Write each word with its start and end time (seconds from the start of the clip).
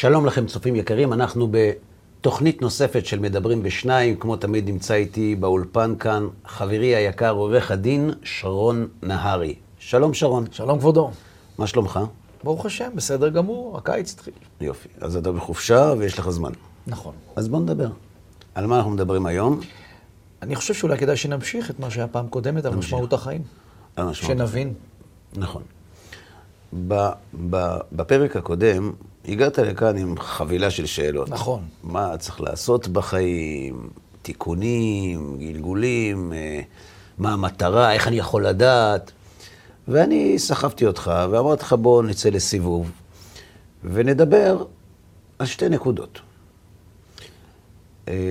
שלום 0.00 0.26
לכם, 0.26 0.46
צופים 0.46 0.76
יקרים, 0.76 1.12
אנחנו 1.12 1.48
בתוכנית 1.50 2.62
נוספת 2.62 3.06
של 3.06 3.18
מדברים 3.18 3.62
בשניים, 3.62 4.16
כמו 4.16 4.36
תמיד 4.36 4.68
נמצא 4.68 4.94
איתי 4.94 5.34
באולפן 5.34 5.94
כאן 5.98 6.28
חברי 6.46 6.96
היקר, 6.96 7.30
עורך 7.30 7.70
הדין 7.70 8.10
שרון 8.22 8.88
נהרי. 9.02 9.54
שלום 9.78 10.14
שרון. 10.14 10.44
שלום 10.52 10.78
כבודו. 10.78 11.10
מה 11.58 11.66
שלומך? 11.66 12.00
ברוך 12.44 12.66
השם, 12.66 12.90
בסדר 12.94 13.28
גמור, 13.28 13.78
הקיץ 13.78 14.12
התחיל. 14.12 14.34
יופי. 14.60 14.88
אז 15.00 15.16
אתה 15.16 15.32
בחופשה 15.32 15.94
ויש 15.98 16.18
לך 16.18 16.30
זמן. 16.30 16.52
נכון. 16.86 17.14
אז 17.36 17.48
בוא 17.48 17.60
נדבר. 17.60 17.88
על 18.54 18.66
מה 18.66 18.76
אנחנו 18.76 18.90
מדברים 18.90 19.26
היום? 19.26 19.60
אני 20.42 20.56
חושב 20.56 20.74
שאולי 20.74 20.98
כדאי 20.98 21.16
שנמשיך 21.16 21.70
את 21.70 21.80
מה 21.80 21.90
שהיה 21.90 22.08
פעם 22.08 22.28
קודמת 22.28 22.64
על 22.64 22.74
משמעות 22.74 23.12
החיים. 23.12 23.42
על 23.96 24.06
משמעות. 24.06 24.36
שנבין. 24.36 24.74
נכון. 25.36 25.62
בפרק 27.92 28.36
הקודם 28.36 28.92
הגעת 29.28 29.58
לכאן 29.58 29.96
עם 29.96 30.18
חבילה 30.18 30.70
של 30.70 30.86
שאלות. 30.86 31.28
נכון. 31.28 31.64
מה 31.82 32.16
צריך 32.16 32.40
לעשות 32.40 32.88
בחיים, 32.88 33.88
תיקונים, 34.22 35.36
גלגולים, 35.38 36.32
אה, 36.32 36.60
מה 37.18 37.32
המטרה, 37.32 37.92
איך 37.92 38.08
אני 38.08 38.16
יכול 38.18 38.46
לדעת. 38.46 39.12
ואני 39.88 40.38
סחבתי 40.38 40.86
אותך 40.86 41.12
ואמרתי 41.30 41.62
לך, 41.62 41.72
בוא 41.72 42.02
נצא 42.02 42.28
לסיבוב 42.28 42.90
ונדבר 43.84 44.64
על 45.38 45.46
שתי 45.46 45.68
נקודות. 45.68 46.20
אה, 48.08 48.30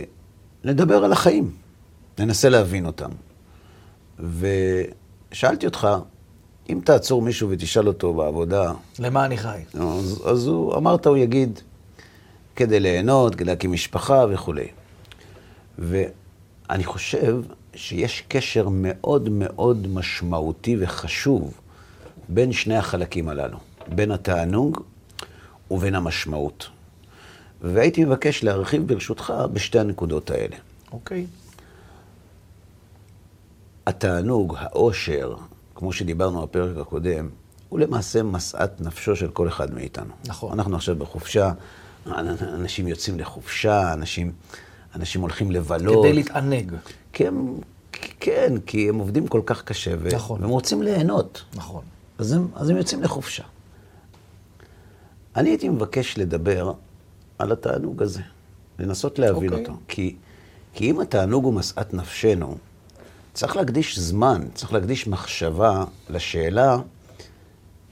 נדבר 0.64 1.04
על 1.06 1.12
החיים, 1.12 1.52
ננסה 2.20 2.50
להבין 2.50 2.86
אותם. 2.86 3.10
ושאלתי 4.20 5.66
אותך, 5.66 5.88
אם 6.70 6.80
תעצור 6.84 7.22
מישהו 7.22 7.50
ותשאל 7.50 7.88
אותו 7.88 8.14
בעבודה, 8.14 8.74
למה 9.00 9.26
אני 9.26 9.38
חי? 9.38 9.62
אז, 9.74 10.24
אז 10.26 10.48
הוא, 10.48 10.76
אמרת, 10.76 11.08
הוא 11.08 11.18
יגיד, 11.18 11.60
כדי 12.56 12.80
ליהנות, 12.80 13.36
כדי 13.36 13.46
להקים 13.46 13.72
משפחה 13.72 14.26
וכולי. 14.30 14.68
ואני 15.80 16.84
חושב 16.84 17.42
שיש 17.76 18.24
קשר 18.28 18.68
מאוד 18.72 19.30
מאוד 19.30 19.88
משמעותי 19.88 20.78
וחשוב 20.80 21.54
בין 22.30 22.52
שני 22.52 22.78
החלקים 22.78 23.30
הללו, 23.30 23.58
בין 23.88 24.12
התענוג 24.12 24.84
ובין 25.72 25.96
המשמעות. 25.96 26.68
והייתי 27.62 28.06
מבקש 28.06 28.44
להרחיב 28.44 28.88
ברשותך 28.88 29.34
בשתי 29.54 29.80
הנקודות 29.80 30.32
האלה. 30.32 30.56
אוקיי. 30.92 31.26
התענוג, 33.88 34.56
העושר, 34.60 35.36
כמו 35.76 35.94
שדיברנו 35.94 36.42
בפרק 36.42 36.78
הקודם, 36.78 37.30
הוא 37.70 37.80
למעשה 37.80 38.24
משאת 38.24 38.82
נפשו 38.82 39.16
של 39.16 39.32
כל 39.32 39.48
אחד 39.48 39.74
מאיתנו. 39.74 40.14
נכון. 40.28 40.52
אנחנו 40.60 40.76
עכשיו 40.76 40.96
בחופשה, 40.96 41.52
אנשים 42.42 42.88
יוצאים 42.88 43.20
לחופשה, 43.20 43.94
אנשים, 43.94 44.32
אנשים 44.96 45.22
הולכים 45.22 45.52
לבלות. 45.52 46.06
כדי 46.06 46.14
להתענג. 46.14 46.72
כי 47.14 47.28
הם, 47.28 47.56
כן, 48.20 48.54
כי 48.66 48.90
הם 48.90 48.98
עובדים 48.98 49.28
כל 49.28 49.42
כך 49.46 49.64
קשה, 49.64 49.92
ו- 50.00 50.16
נכון. 50.16 50.42
והם 50.42 50.50
רוצים 50.50 50.84
ליהנות. 50.84 51.44
נכון. 51.56 51.84
אז 52.18 52.32
הם, 52.32 52.48
אז 52.56 52.70
הם 52.70 52.78
יוצאים 52.78 53.04
לחופשה. 53.04 53.44
אני 55.36 55.50
הייתי 55.50 55.70
מבקש 55.70 56.18
לדבר 56.18 56.74
על 57.40 57.52
התענוג 57.52 58.04
הזה, 58.04 58.22
לנסות 58.80 59.20
להבין 59.20 59.50
אוקיי. 59.50 59.66
אותו. 59.66 59.78
כי, 59.88 60.16
כי 60.74 60.92
אם 60.92 61.00
התענוג 61.00 61.46
הוא 61.46 61.54
משאת 61.54 61.94
נפשנו, 61.94 62.58
צריך 63.36 63.56
להקדיש 63.56 64.00
זמן, 64.00 64.42
צריך 64.54 64.74
להקדיש 64.74 65.08
מחשבה 65.08 65.84
לשאלה 66.10 66.78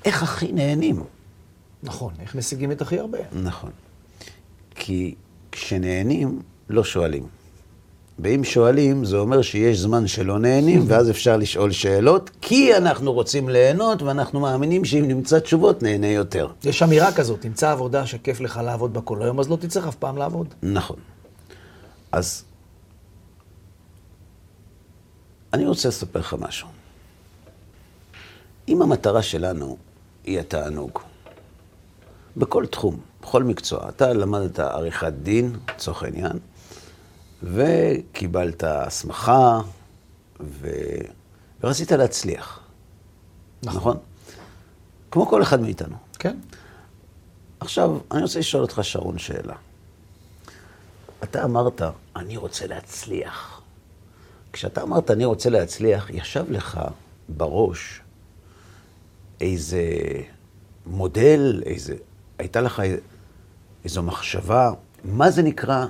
איך 0.06 0.24
הכי 0.24 0.52
נהנים. 0.52 1.04
נכון. 1.84 2.14
איך 2.20 2.36
משיגים 2.36 2.72
את 2.72 2.82
הכי 2.82 3.00
הרבה? 3.00 3.18
נכון. 3.34 3.70
כי 4.76 5.16
כשנהנים, 5.52 6.42
לא 6.70 6.84
שואלים. 6.84 7.24
ואם 8.20 8.44
שואלים, 8.44 9.06
זה 9.06 9.18
אומר 9.18 9.42
שיש 9.42 9.80
זמן 9.80 10.08
שלא 10.08 10.40
נהנים, 10.40 10.84
ואז 10.88 11.10
אפשר 11.10 11.38
לשאול 11.38 11.72
שאלות, 11.72 12.30
כי 12.42 12.78
אנחנו 12.78 13.14
רוצים 13.14 13.50
ליהנות, 13.50 14.02
ואנחנו 14.02 14.40
מאמינים 14.40 14.86
שאם 14.86 15.08
נמצא 15.08 15.40
תשובות, 15.40 15.84
נהנה 15.84 16.08
יותר. 16.08 16.48
יש 16.64 16.84
אמירה 16.84 17.12
כזאת, 17.12 17.42
תמצא 17.42 17.72
עבודה 17.72 18.06
שכיף 18.06 18.40
לך 18.40 18.62
לעבוד 18.64 18.94
בה 18.94 19.02
כל 19.02 19.24
היום, 19.24 19.40
אז 19.40 19.50
לא 19.50 19.56
תצטרך 19.56 19.88
אף 19.88 19.96
פעם 19.96 20.18
לעבוד. 20.18 20.48
נכון. 20.64 20.98
אז 22.12 22.44
אני 25.54 25.66
רוצה 25.66 25.88
לספר 25.88 26.20
לך 26.20 26.36
משהו. 26.40 26.68
אם 28.68 28.82
המטרה 28.82 29.22
שלנו 29.22 29.78
היא 30.24 30.40
התענוג, 30.40 31.00
בכל 32.38 32.66
תחום, 32.66 33.00
בכל 33.22 33.44
מקצוע, 33.44 33.90
אתה 33.90 34.14
למדת 34.14 34.60
עריכת 34.60 35.14
דין, 35.14 35.56
לצורך 35.76 36.04
העניין, 36.04 36.40
וקיבלת 37.44 38.64
הסמכה, 38.64 39.62
ו... 40.40 40.70
ורצית 41.64 41.92
להצליח, 41.92 42.60
נכון. 43.64 43.78
נכון? 43.78 43.98
כמו 45.12 45.28
כל 45.28 45.42
אחד 45.42 45.62
מאיתנו. 45.62 45.96
כן. 46.20 46.38
עכשיו, 47.60 47.98
אני 48.12 48.22
רוצה 48.22 48.40
לשאול 48.40 48.62
אותך, 48.64 48.80
שרון, 48.84 49.18
שאלה. 49.18 49.56
אתה 51.24 51.44
אמרת, 51.44 51.82
אני 52.16 52.38
רוצה 52.38 52.68
להצליח. 52.68 53.63
כשאתה 54.54 54.82
אמרת, 54.82 55.12
אני 55.12 55.26
רוצה 55.26 55.50
להצליח, 55.50 56.10
ישב 56.10 56.46
לך 56.52 56.82
בראש 57.30 58.02
איזה 59.42 59.84
מודל, 60.86 61.64
איזה... 61.66 61.96
הייתה 62.40 62.62
לך 62.62 62.82
איזו 63.86 64.04
מחשבה, 64.04 64.72
מה 65.04 65.32
זה 65.32 65.42
נקרא, 65.42 65.86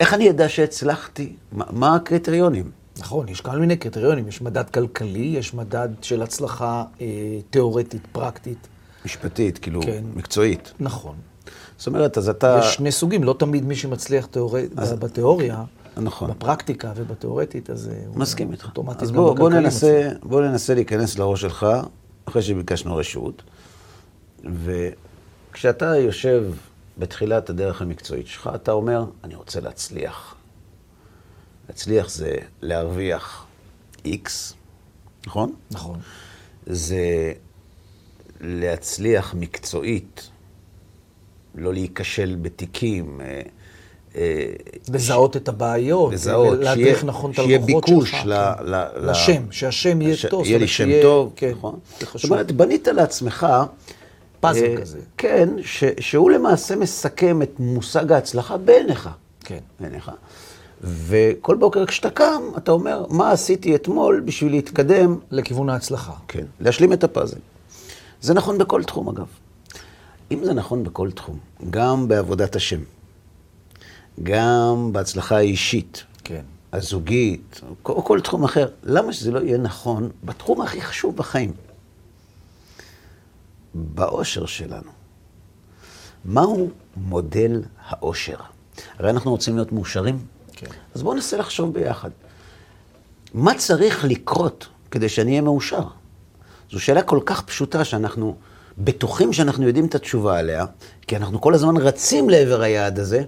איך 0.00 0.14
אני 0.14 0.30
אדע 0.30 0.48
שהצלחתי? 0.48 1.32
מה, 1.52 1.64
מה 1.70 1.94
הקריטריונים? 1.94 2.70
נכון, 2.98 3.28
יש 3.28 3.40
כל 3.40 3.58
מיני 3.58 3.76
קריטריונים. 3.76 4.28
יש 4.28 4.42
מדד 4.42 4.70
כלכלי, 4.70 5.34
יש 5.38 5.54
מדד 5.54 5.88
של 6.02 6.22
הצלחה 6.22 6.84
אה, 7.00 7.06
תיאורטית, 7.50 8.06
פרקטית. 8.12 8.68
משפטית, 9.04 9.58
כאילו, 9.58 9.82
כן. 9.82 10.04
מקצועית. 10.14 10.72
נכון. 10.80 11.16
זאת 11.78 11.86
אומרת, 11.86 12.18
אז 12.18 12.28
אתה... 12.28 12.60
יש 12.60 12.74
שני 12.74 12.92
סוגים, 12.92 13.24
לא 13.24 13.34
תמיד 13.38 13.64
מי 13.64 13.76
שמצליח 13.76 14.26
תיאורט... 14.26 14.72
בתיאוריה, 14.98 15.64
נכון. 15.96 16.30
בפרקטיקה 16.30 16.92
ובתיאורטית, 16.96 17.70
אז 17.70 17.88
אה, 17.88 18.02
הוא 18.06 18.18
מסכים 18.18 18.52
איתך. 18.52 18.64
אוטומטית 18.64 19.02
אז 19.02 19.10
בוא, 19.10 19.36
בוא, 19.36 19.50
ננסה, 19.50 20.08
בוא 20.22 20.42
ננסה 20.42 20.74
להיכנס 20.74 21.18
לראש 21.18 21.40
שלך, 21.40 21.66
אחרי 22.24 22.42
שביקשנו 22.42 22.96
רשות, 22.96 23.42
וכשאתה 24.44 25.96
יושב 25.96 26.44
בתחילת 26.98 27.50
הדרך 27.50 27.82
המקצועית 27.82 28.26
שלך, 28.26 28.50
אתה 28.54 28.72
אומר, 28.72 29.04
אני 29.24 29.34
רוצה 29.34 29.60
להצליח. 29.60 30.34
להצליח 31.68 32.08
זה 32.08 32.36
להרוויח 32.62 33.46
X, 34.04 34.28
נכון? 35.26 35.54
נכון. 35.70 36.00
זה 36.66 37.32
להצליח 38.40 39.34
מקצועית, 39.34 40.30
לא 41.54 41.72
להיכשל 41.72 42.36
בתיקים, 42.42 43.20
אה, 44.16 44.44
לזהות 44.92 45.36
את 45.36 45.48
הבעיות, 45.48 46.12
לזהות, 46.12 46.58
להדריך 46.58 46.74
שיהיה- 46.98 47.04
נכון 47.04 47.30
את 47.30 47.36
שיהיה 47.36 47.58
הלקוחות 47.58 47.84
ביקוש 47.88 48.10
שלך. 48.10 48.20
ל- 48.26 48.52
כן. 48.58 48.64
ל- 48.64 48.74
ל- 48.74 49.10
לשם, 49.10 49.42
שהשם 49.50 50.02
יהיה 50.02 50.16
ש- 50.16 50.26
טוב. 50.26 50.44
יהיה 50.46 50.58
לי 50.58 50.66
זאת 50.66 50.74
שם 50.74 50.84
אומרת, 50.84 51.02
טוב, 51.02 51.32
כן, 51.36 51.50
נכון? 51.50 51.74
זה 51.74 51.96
זאת 52.00 52.08
חשוב. 52.08 52.30
אומרת, 52.32 52.52
בנית 52.52 52.88
לעצמך... 52.88 53.46
פאזל 54.40 54.64
אה, 54.64 54.76
כזה. 54.80 54.98
כן, 55.18 55.48
ש, 55.64 55.84
שהוא 56.00 56.30
למעשה 56.30 56.76
מסכם 56.76 57.42
את 57.42 57.50
מושג 57.58 58.12
ההצלחה 58.12 58.56
בעיניך. 58.56 59.08
כן. 59.44 59.58
בעיניך. 59.80 60.10
וכל 60.84 61.56
בוקר 61.56 61.86
כשאתה 61.86 62.10
קם, 62.10 62.42
אתה 62.58 62.72
אומר, 62.72 63.04
מה 63.10 63.30
עשיתי 63.30 63.74
אתמול 63.74 64.22
בשביל 64.24 64.52
להתקדם? 64.52 65.18
לכיוון 65.30 65.68
ההצלחה. 65.70 66.12
כן. 66.28 66.44
להשלים 66.60 66.92
את 66.92 67.04
הפאזל. 67.04 67.38
זה 68.20 68.34
נכון 68.34 68.58
בכל 68.58 68.84
תחום, 68.84 69.08
אגב. 69.08 69.26
אם 70.32 70.44
זה 70.44 70.52
נכון 70.54 70.84
בכל 70.84 71.10
תחום, 71.10 71.38
גם 71.70 72.08
בעבודת 72.08 72.56
השם, 72.56 72.80
גם 74.22 74.90
בהצלחה 74.92 75.36
האישית, 75.36 76.04
כן. 76.24 76.42
הזוגית, 76.72 77.60
או 77.68 77.74
כל, 77.82 78.00
כל 78.04 78.20
תחום 78.20 78.44
אחר, 78.44 78.68
למה 78.82 79.12
שזה 79.12 79.30
לא 79.30 79.40
יהיה 79.40 79.58
נכון 79.58 80.10
בתחום 80.24 80.60
הכי 80.60 80.80
חשוב 80.80 81.16
בחיים? 81.16 81.52
באושר 83.74 84.46
שלנו. 84.46 84.90
מהו 86.24 86.70
מודל 86.96 87.62
האושר? 87.86 88.36
הרי 88.98 89.10
אנחנו 89.10 89.30
רוצים 89.30 89.56
להיות 89.56 89.72
מאושרים. 89.72 90.18
כן. 90.52 90.66
אז 90.94 91.02
בואו 91.02 91.14
ננסה 91.14 91.36
לחשוב 91.36 91.74
ביחד. 91.74 92.10
מה 93.34 93.54
צריך 93.54 94.04
לקרות 94.04 94.68
כדי 94.90 95.08
שאני 95.08 95.30
אהיה 95.30 95.42
מאושר? 95.42 95.82
זו 96.70 96.80
שאלה 96.80 97.02
כל 97.02 97.20
כך 97.26 97.42
פשוטה 97.42 97.84
שאנחנו 97.84 98.36
בטוחים 98.78 99.32
שאנחנו 99.32 99.66
יודעים 99.66 99.86
את 99.86 99.94
התשובה 99.94 100.38
עליה, 100.38 100.64
כי 101.06 101.16
אנחנו 101.16 101.40
כל 101.40 101.54
הזמן 101.54 101.76
רצים 101.76 102.30
לעבר 102.30 102.60
היעד 102.60 102.98
הזה, 102.98 103.24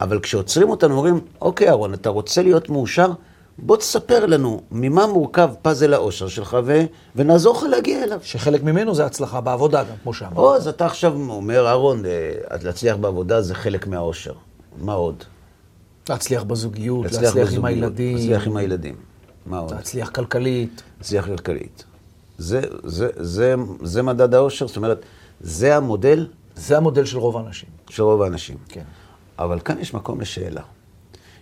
אבל 0.00 0.20
כשעוצרים 0.20 0.70
אותנו 0.70 0.94
אומרים, 0.94 1.20
אוקיי, 1.40 1.68
אהרון, 1.68 1.94
אתה 1.94 2.08
רוצה 2.08 2.42
להיות 2.42 2.68
מאושר? 2.68 3.12
בוא 3.58 3.76
תספר 3.76 4.26
לנו 4.26 4.60
ממה 4.70 5.06
מורכב 5.06 5.50
פאזל 5.62 5.94
האושר 5.94 6.28
שלך, 6.28 6.56
ו... 6.64 6.84
ונעזור 7.16 7.56
לך 7.56 7.62
להגיע 7.62 8.04
אליו. 8.04 8.20
שחלק 8.22 8.62
ממנו 8.62 8.94
זה 8.94 9.06
הצלחה 9.06 9.40
בעבודה 9.40 9.84
גם, 9.84 9.94
כמו 10.02 10.14
שאמרת. 10.14 10.36
או, 10.36 10.54
אז 10.54 10.68
אתה 10.68 10.86
עכשיו 10.86 11.14
אומר, 11.14 11.66
אהרון, 11.66 12.06
אה, 12.06 12.30
להצליח 12.62 12.96
בעבודה 12.96 13.42
זה 13.42 13.54
חלק 13.54 13.86
מהאושר. 13.86 14.32
מה 14.78 14.92
עוד? 14.92 15.24
להצליח 16.08 16.42
בזוגיות, 16.42 17.04
להצליח, 17.04 17.36
עם 17.36 17.42
בזוגיות, 17.42 17.64
הילדים, 17.64 18.16
להצליח 18.16 18.46
עם 18.46 18.56
הילדים. 18.56 18.94
מה 19.46 19.58
עוד? 19.58 19.74
להצליח 19.74 20.10
כלכלית. 20.10 20.82
להצליח 20.98 21.26
כלכלית. 21.26 21.84
זה, 22.38 22.60
זה, 22.84 23.08
זה, 23.16 23.54
זה 23.82 24.02
מדד 24.02 24.34
האושר, 24.34 24.66
זאת 24.66 24.76
אומרת, 24.76 25.04
זה 25.40 25.76
המודל 25.76 26.26
זה 26.56 26.76
המודל 26.76 27.04
של 27.04 27.18
רוב 27.18 27.36
האנשים. 27.36 27.68
של 27.88 28.02
רוב 28.02 28.22
האנשים. 28.22 28.56
כן. 28.68 28.82
אבל 29.38 29.60
כאן 29.60 29.78
יש 29.78 29.94
מקום 29.94 30.20
לשאלה. 30.20 30.62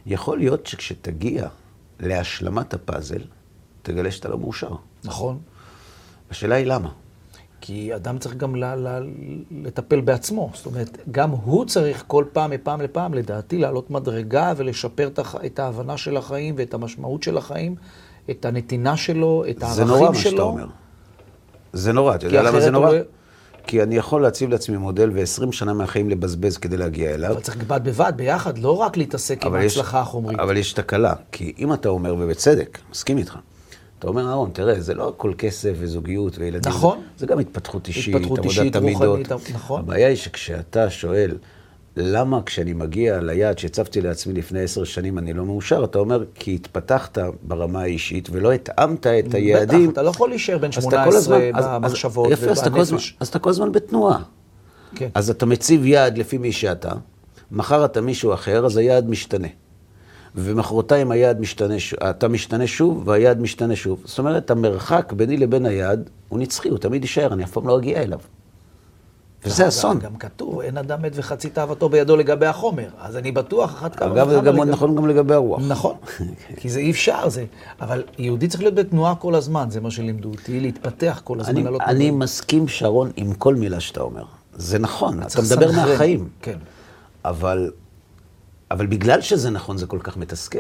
יכול 0.07 0.39
להיות 0.39 0.67
שכשתגיע 0.67 1.49
להשלמת 2.01 2.75
הפאזל, 2.75 3.21
תגלה 3.83 4.11
שאתה 4.11 4.29
לא 4.29 4.39
מאושר. 4.39 4.71
נכון. 5.05 5.39
השאלה 6.31 6.55
היא 6.55 6.67
למה. 6.67 6.91
כי 7.61 7.95
אדם 7.95 8.19
צריך 8.19 8.35
גם 8.35 8.57
ל- 8.57 8.75
ל- 8.75 9.09
לטפל 9.51 10.01
בעצמו. 10.01 10.51
זאת 10.55 10.67
אומרת, 10.67 10.99
גם 11.11 11.31
הוא 11.31 11.65
צריך 11.65 12.05
כל 12.07 12.25
פעם, 12.33 12.51
מפעם 12.51 12.81
לפעם, 12.81 13.15
לדעתי, 13.15 13.59
לעלות 13.59 13.91
מדרגה 13.91 14.53
ולשפר 14.57 15.11
את, 15.47 15.59
ההבנה 15.59 15.97
של 15.97 16.17
החיים 16.17 16.55
ואת 16.59 16.75
המשמעות 16.75 17.23
של 17.23 17.37
החיים, 17.37 17.75
את 18.31 18.45
הנתינה 18.45 18.97
שלו, 18.97 19.45
את 19.51 19.63
הערכים 19.63 19.77
שלו. 19.77 19.87
זה 19.87 20.01
נורא 20.01 20.11
מה 20.11 20.15
שאתה 20.19 20.43
אומר. 20.43 20.67
זה 21.73 21.93
נורא, 21.93 22.15
אתה 22.15 22.27
יודע 22.27 22.43
למה 22.43 22.61
זה 22.61 22.67
הוא 22.67 22.73
נורא? 22.73 22.93
לא- 22.93 22.99
כי 23.67 23.83
אני 23.83 23.97
יכול 23.97 24.23
להציב 24.23 24.51
לעצמי 24.51 24.77
מודל 24.77 25.11
ו-20 25.15 25.53
שנה 25.53 25.73
מהחיים 25.73 26.11
לבזבז 26.11 26.57
כדי 26.57 26.77
להגיע 26.77 27.15
אליו. 27.15 27.33
אבל 27.33 27.41
צריך 27.41 27.57
בד 27.57 27.85
בבד, 27.85 28.13
ביחד, 28.17 28.59
לא 28.59 28.77
רק 28.77 28.97
להתעסק 28.97 29.47
עם 29.47 29.55
ההצלחה 29.55 30.01
החומרית. 30.01 30.39
אבל 30.39 30.57
יש 30.57 30.73
תקלה, 30.73 31.15
כי 31.33 31.53
אם 31.59 31.73
אתה 31.73 31.89
אומר, 31.89 32.15
ובצדק, 32.19 32.79
מסכים 32.91 33.19
איתך, 33.19 33.39
אתה 33.99 34.09
אומר, 34.09 34.29
אהרון, 34.29 34.51
תראה, 34.53 34.81
זה 34.81 34.95
לא 34.95 35.09
הכל 35.09 35.33
כסף 35.39 35.73
וזוגיות 35.79 36.39
וילדים. 36.39 36.73
נכון. 36.73 37.03
זה 37.19 37.27
גם 37.27 37.39
התפתחות 37.39 37.89
אישית, 37.89 38.15
התפתחות 38.15 38.39
עבודת 38.39 38.59
אישית, 38.59 38.77
המידות. 38.77 39.33
נכון. 39.55 39.81
הבעיה 39.81 40.09
היא 40.09 40.17
שכשאתה 40.17 40.91
שואל, 40.91 41.37
למה 41.97 42.41
כשאני 42.47 42.73
מגיע 42.73 43.21
ליעד 43.21 43.59
שהצבתי 43.59 44.01
לעצמי 44.01 44.33
לפני 44.35 44.61
עשר 44.61 44.85
שנים 44.85 45.19
אני 45.19 45.33
לא 45.33 45.45
מאושר, 45.45 45.85
אתה 45.85 45.99
אומר, 45.99 46.25
כי 46.35 46.55
התפתחת 46.55 47.19
ברמה 47.43 47.81
האישית 47.83 48.29
ולא 48.33 48.53
התאמת 48.53 49.07
את 49.07 49.35
היעדים. 49.35 49.83
בטח, 49.87 49.93
אתה 49.93 50.03
לא 50.03 50.11
יכול 50.11 50.29
להישאר 50.29 50.59
כל 50.59 50.73
18 50.73 51.17
הזמן- 51.19 51.41
אז- 51.55 51.65
אז- 51.65 51.71
במחשבות 51.83 52.31
יפה, 52.31 52.47
אז 52.51 52.59
ובנפש. 52.69 53.17
אז 53.21 53.29
אתה 53.29 53.39
כל 53.39 53.51
הזמן 53.51 53.73
בתנועה. 53.73 54.19
כן. 54.95 55.09
אז 55.15 55.31
אתה 55.31 55.47
מציב 55.47 55.87
יעד 55.87 56.19
לפי 56.19 56.39
מי 56.39 56.53
שאתה, 56.53 56.93
מחר 57.53 57.85
אתה 57.85 58.01
מישהו 58.01 58.35
אחר, 58.35 58.67
אז 58.67 58.77
היעד 58.77 59.09
משתנה. 59.09 59.49
ומחרתיים 60.35 61.11
היעד 61.11 61.41
משתנה, 61.41 61.75
אתה 62.11 62.29
משתנה 62.29 62.67
שוב, 62.67 63.09
והיעד 63.09 63.41
משתנה 63.41 63.77
שוב. 63.77 64.03
זאת 64.05 64.19
אומרת, 64.19 64.51
המרחק 64.51 65.13
ביני 65.13 65.37
לבין 65.37 65.67
היעד 65.67 66.11
הוא 66.29 66.39
נצחי, 66.39 66.69
הוא 66.69 66.79
תמיד 66.79 67.03
יישאר, 67.03 67.33
אני 67.33 67.45
אף 67.45 67.51
פעם 67.51 67.69
לא 67.69 67.79
אגיע 67.79 68.03
אליו. 68.03 68.19
וזה 69.47 69.69
אסון. 69.69 69.99
גם 69.99 70.17
כתוב, 70.17 70.61
אין 70.61 70.77
אדם 70.79 71.03
מת 71.03 71.13
וחצי 71.15 71.51
תאוותו 71.51 71.89
בידו 71.89 72.17
לגבי 72.17 72.47
החומר. 72.47 72.89
אז 73.01 73.17
אני 73.17 73.33
בטוח, 73.33 73.71
אחת 73.75 73.97
כמה 73.97 74.13
אגב, 74.13 74.29
זה 74.31 74.37
גם 74.37 74.57
לגבי- 74.57 74.71
נכון 74.71 74.95
גם 74.97 75.09
לגבי 75.09 75.35
הרוח. 75.35 75.61
נכון, 75.69 75.95
כי 76.61 76.69
זה 76.71 76.81
אי 76.81 76.91
אפשר, 76.91 77.29
זה... 77.29 77.45
אבל 77.81 78.03
יהודי 78.19 78.49
צריך 78.49 78.63
להיות 78.63 78.75
בתנועה 78.75 79.15
כל 79.15 79.35
הזמן, 79.35 79.71
זה 79.71 79.81
מה 79.81 79.91
שלימדו 79.91 80.29
אותי, 80.31 80.61
להתפתח 80.61 81.21
כל 81.25 81.41
הזמן, 81.41 81.67
אני, 81.67 81.79
אני. 81.87 82.11
מסכים, 82.11 82.69
שרון, 82.69 83.11
עם 83.17 83.35
כל 83.35 83.55
מילה 83.55 83.81
שאתה 83.81 84.01
אומר. 84.01 84.25
זה 84.57 84.79
נכון, 84.79 85.23
אתה 85.23 85.43
מדבר. 85.43 85.73
מהחיים. 85.73 86.29
כן. 86.43 86.59
אבל, 87.25 87.71
אבל 88.71 88.87
בגלל 88.87 89.21
שזה 89.21 89.51
נכון, 89.51 89.79
זה 89.79 89.87
כל 89.87 89.99
כך 90.03 90.17
מתסכל. 90.17 90.59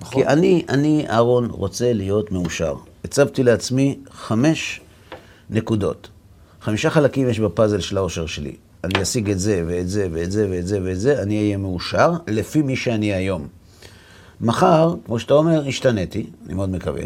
נכון. 0.00 0.12
כי 0.22 0.26
אני, 0.28 0.64
אני, 0.68 1.06
אהרון, 1.10 1.50
רוצה 1.50 1.92
להיות 1.92 2.32
מאושר. 2.32 2.74
הצבתי 3.04 3.42
לעצמי 3.42 3.98
חמש 4.10 4.80
נקודות. 5.50 6.08
חמישה 6.68 6.90
חלקים 6.90 7.28
יש 7.28 7.40
בפאזל 7.40 7.80
של 7.80 7.96
האושר 7.96 8.26
שלי. 8.26 8.56
אני 8.84 9.02
אשיג 9.02 9.30
את 9.30 9.38
זה, 9.38 9.64
ואת 9.66 9.88
זה, 9.88 10.08
ואת 10.12 10.32
זה, 10.32 10.46
ואת 10.50 10.66
זה, 10.66 10.78
ואת 10.82 11.00
זה, 11.00 11.22
אני 11.22 11.38
אהיה 11.38 11.56
מאושר, 11.56 12.12
לפי 12.26 12.62
מי 12.62 12.76
שאני 12.76 13.12
היום. 13.12 13.48
מחר, 14.40 14.94
כמו 15.06 15.18
שאתה 15.18 15.34
אומר, 15.34 15.68
השתניתי, 15.68 16.26
אני 16.46 16.54
מאוד 16.54 16.68
מקווה, 16.68 17.02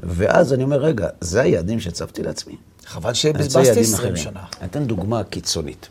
ואז 0.00 0.52
אני 0.52 0.62
אומר, 0.62 0.76
רגע, 0.76 1.08
זה 1.20 1.40
היעדים 1.40 1.80
שהצבתי 1.80 2.22
לעצמי. 2.22 2.56
חבל 2.86 3.14
שבזבזתי 3.14 3.66
יעדים 3.66 3.82
20 3.82 3.94
אחרים. 3.94 4.16
שנה. 4.16 4.44
אני 4.60 4.68
אתן 4.68 4.84
דוגמה 4.84 5.24
קיצונית. 5.24 5.88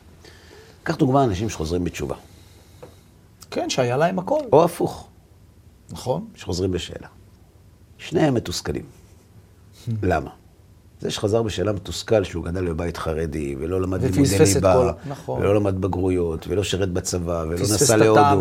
קח 0.84 0.96
דוגמה 0.96 1.24
אנשים 1.24 1.50
שחוזרים 1.50 1.84
בתשובה, 1.84 2.16
כן, 3.52 3.70
שהיה 3.70 3.98
להם 3.98 4.20
הכל, 4.20 4.42
או 4.54 4.64
הפוך, 4.64 5.08
נכון? 5.92 6.28
שחוזרים 6.36 6.72
בשאלה. 6.72 7.08
שניהם 7.98 8.34
מתוסכלים. 8.34 8.86
למה? 10.04 10.30
זה 11.00 11.12
שחזר 11.12 11.42
בשאלה 11.44 11.72
מתוסכל 11.74 12.24
שהוא 12.24 12.44
גדל 12.46 12.66
בבית 12.68 12.98
חרדי, 12.98 13.56
ולא 13.60 13.82
למד 13.82 14.02
לימודי 14.04 14.20
ליבה, 14.54 14.92
נכון. 15.08 15.42
ולא 15.42 15.56
למד 15.56 15.82
בגרויות, 15.82 16.48
ולא 16.48 16.64
שירת 16.64 16.90
בצבא, 16.92 17.44
ולא 17.48 17.60
נסע 17.62 17.96
להודו, 17.98 18.20
ה- 18.20 18.36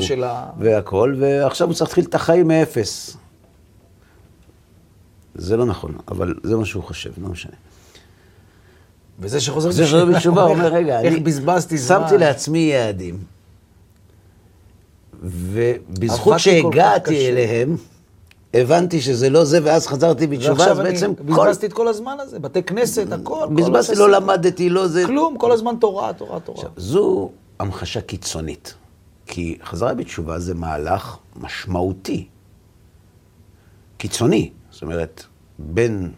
והכל, 0.59 1.15
ועכשיו 1.19 1.67
הוא 1.69 1.75
צריך 1.75 1.89
להתחיל 1.89 2.05
את 2.05 2.15
החיים 2.15 2.49
מאפס. 2.49 3.17
זה 5.35 5.57
לא 5.57 5.67
נכון, 5.67 5.95
אבל 6.09 6.35
זה 6.43 6.57
מה 6.57 6.65
שהוא 6.65 6.83
חושב, 6.83 7.11
לא 7.19 7.29
משנה. 7.29 7.53
וזה 9.21 9.41
שחוזר 9.41 9.71
זה 9.71 9.87
שחוזר 9.87 10.05
בתשובה, 10.05 10.43
הוא 10.43 10.51
אומר, 10.55 10.73
רגע, 10.73 11.01
איך 11.03 11.13
אני 11.15 11.21
בזבזתי 11.23 11.79
זמן. 11.79 12.01
שמתי 12.09 12.19
לעצמי 12.19 12.59
יעדים, 12.59 13.19
ובזכות 15.23 16.39
שהגעתי 16.39 17.11
קשה. 17.11 17.65
הבנתי 18.55 19.01
שזה 19.01 19.31
לא 19.31 19.45
זה, 19.45 19.61
ואז 19.63 19.87
חזרתי 19.87 20.27
בתשובה, 20.27 20.53
אז 20.53 20.59
ועכשיו 20.59 20.81
אני 20.81 20.93
בעצם 20.93 21.15
כל... 21.15 21.23
בזבזתי 21.23 21.67
את 21.67 21.73
כל 21.73 21.89
הזמן 21.89 22.17
הזה, 22.21 22.39
בתי 22.39 22.63
כנסת, 22.63 23.13
הכל. 23.13 23.47
כל 23.49 23.55
בזבזתי. 23.55 23.97
לא 23.97 24.11
למדתי, 24.11 24.71
לא 24.71 24.87
זה. 24.87 25.07
כלום, 25.07 25.39
כל 25.39 25.53
הזמן 25.53 25.75
תורה, 25.81 26.13
תורה, 26.13 26.41
תורה. 26.41 26.59
עכשיו, 26.59 26.71
זו 26.77 27.31
המחשה 27.59 28.01
קיצונית, 28.01 28.75
כי 29.27 29.59
חזרה 29.65 29.95
בתשובה 29.95 30.39
זה 30.39 30.55
מהלך 30.55 31.17
משמעותי, 31.37 32.27
קיצוני. 33.97 34.51
זאת 34.71 34.83
אומרת, 34.83 35.25
בין 35.59 36.13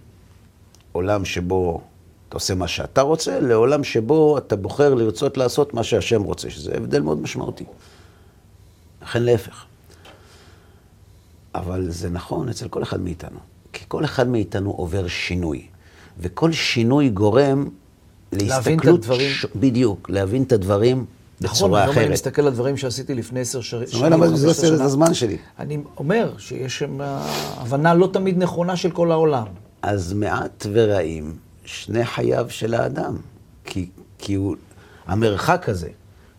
עולם 0.93 1.25
שבו 1.25 1.81
אתה 2.29 2.37
עושה 2.37 2.55
מה 2.55 2.69
שאתה 2.69 3.01
רוצה, 3.01 3.41
לעולם 3.41 3.85
שבו 3.85 4.39
אתה 4.39 4.57
בוחר 4.57 4.95
לרצות 4.95 5.37
לעשות 5.37 5.75
מה 5.75 5.85
שהשם 5.85 6.23
רוצה, 6.23 6.51
שזה 6.51 6.73
הבדל 6.77 7.01
מאוד 7.01 7.23
משמעותי. 7.23 7.65
לכן 9.03 9.23
להפך. 9.23 9.65
אבל 11.55 11.91
זה 11.91 12.11
נכון 12.11 12.49
אצל 12.49 12.69
כל 12.69 12.83
אחד 12.83 13.01
מאיתנו, 13.01 13.39
כי 13.73 13.85
כל 13.89 14.05
אחד 14.05 14.29
מאיתנו 14.29 14.71
עובר 14.71 15.09
שינוי, 15.09 15.67
וכל 16.19 16.53
שינוי 16.53 17.09
גורם 17.09 17.69
להסתכלות... 18.33 18.51
להבין 18.67 18.79
את 18.79 18.87
הדברים. 18.87 19.31
ש... 19.31 19.47
בדיוק, 19.57 20.11
להבין 20.11 20.43
את 20.43 20.53
הדברים 20.53 21.05
נכון, 21.41 21.55
בצורה 21.57 21.81
היום 21.83 21.91
אני 21.93 22.01
אחרת. 22.01 22.13
מסתכל 22.13 22.43
על 22.47 22.53
דברים 22.53 22.77
שעשיתי 22.77 23.15
לפני 23.15 23.41
עשר 23.41 23.61
ש- 23.61 23.75
זאת 23.75 23.89
שנים, 23.89 24.05
אומרת, 24.05 24.13
למה 24.19 24.37
זה 24.37 24.47
15 24.47 24.69
עושה 24.71 24.77
את. 24.77 24.87
הזמן 24.87 25.15
שלי? 25.15 25.37
אני 25.59 25.79
אומר 25.97 26.35
שיש 26.39 26.79
שם 26.79 26.99
הבנה 27.01 27.95
לא 27.95 28.09
תמיד 28.13 28.39
נכונה 28.39 28.77
של 28.77 28.91
כל 28.91 29.13
העולם. 29.13 29.47
אז 29.83 30.13
מעט 30.13 30.67
ורעים 30.73 31.35
שני 31.65 32.05
חייו 32.05 32.47
של 32.49 32.75
האדם. 32.75 33.17
כי, 33.65 33.89
כי 34.19 34.35
הוא, 34.35 34.57
המרחק 35.07 35.69
הזה 35.69 35.89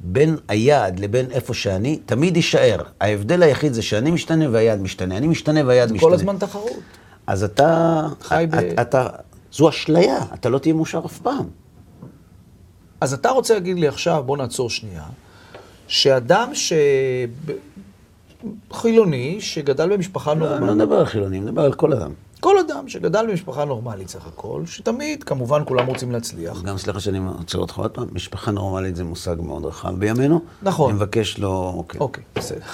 בין 0.04 0.38
היעד 0.48 1.00
לבין 1.00 1.32
איפה 1.32 1.54
שאני, 1.54 2.00
תמיד 2.06 2.36
יישאר. 2.36 2.82
ההבדל 3.02 3.44
היחיד 3.44 3.74
זה 3.74 3.82
שאני 3.82 4.12
משתנה 4.12 4.46
והיעד 4.52 4.82
משתנה. 4.82 5.18
אני 5.18 5.28
משתנה 5.28 5.66
והיעד 5.66 5.88
זה 5.88 5.94
משתנה. 5.94 6.10
כל 6.10 6.14
הזמן 6.16 6.38
תחרות. 6.38 6.80
אז 7.28 7.44
אתה... 7.44 8.02
חי 8.22 8.46
ב- 8.50 8.56
אתה, 8.56 8.82
אתה... 8.82 9.08
זו 9.52 9.70
אשליה, 9.70 10.20
אתה 10.34 10.50
לא 10.50 10.60
תהיה 10.60 10.74
מאושר 10.74 11.02
אף 11.06 11.20
פעם. 11.20 11.46
אז 13.02 13.14
אתה 13.14 13.30
רוצה 13.30 13.54
להגיד 13.54 13.80
לי 13.80 13.88
עכשיו, 13.88 14.24
בוא 14.26 14.38
נעצור 14.38 14.70
שנייה, 14.70 15.04
שאדם 15.88 16.50
ש... 16.54 16.74
חילוני, 18.74 19.42
שגדל 19.42 19.90
במשפחה 19.90 20.32
אני 20.32 20.40
לא 20.40 20.50
נורמלית, 20.50 20.76
מדבר 20.76 20.96
על 20.96 21.06
חילונים, 21.06 21.42
אני 21.44 21.52
מדבר 21.52 21.66
על 21.66 21.74
כל 21.74 21.94
אדם. 21.94 22.12
כל 22.42 22.60
אדם 22.60 22.88
שגדל 22.90 23.26
במשפחה 23.30 23.66
נורמלית 23.66 24.10
סך 24.10 24.28
הכל, 24.28 24.62
שתמיד, 24.66 25.24
כמובן, 25.24 25.62
כולם 25.66 25.88
רוצים 25.88 26.12
להצליח. 26.12 26.62
גם 26.62 26.78
סליחה 26.78 27.00
שאני 27.00 27.20
עוצר 27.38 27.58
אותך 27.58 27.78
עוד 27.78 27.92
פעם, 27.92 28.08
משפחה 28.12 28.52
נורמלית 28.52 28.96
זה 28.96 29.04
מושג 29.04 29.36
מאוד 29.40 29.66
רחב 29.66 30.00
בימינו. 30.00 30.42
נכון. 30.62 30.90
אני 30.90 30.96
מבקש 30.96 31.40
לא... 31.40 31.74
אוקיי. 31.76 32.00
אוקיי, 32.00 32.24
בסדר. 32.36 32.66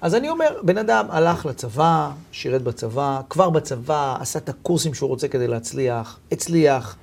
אז 0.00 0.14
אני 0.14 0.28
אומר, 0.28 0.48
בן 0.62 0.78
אדם 0.78 1.06
הלך 1.10 1.46
לצבא, 1.46 2.10
שירת 2.32 2.62
בצבא, 2.62 3.20
כבר 3.30 3.50
בצבא, 3.50 4.16
עשה 4.20 4.38
את 4.38 4.48
הקורסים 4.48 4.94
שהוא 4.94 5.08
רוצה 5.08 5.28
כדי 5.28 5.48
להצליח, 5.48 6.18
הצליח, 6.32 6.96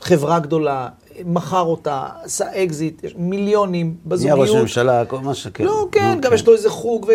חברה 0.00 0.38
גדולה, 0.38 0.88
מכר 1.24 1.60
אותה, 1.60 2.06
עשה 2.22 2.64
אקזיט, 2.64 3.04
יש 3.04 3.14
מיליונים 3.18 3.86
נהיה 3.86 3.96
בזוגיות. 4.06 4.38
ראש 4.38 4.50
הממשלה, 4.50 5.04
כל 5.04 5.18
מה 5.18 5.34
שכן. 5.34 5.64
לא, 5.64 5.88
כן, 5.92 6.14
נו, 6.14 6.20
גם 6.20 6.34
יש 6.34 6.46
לו 6.46 6.52
איזה 6.52 6.70
חוג, 6.70 7.10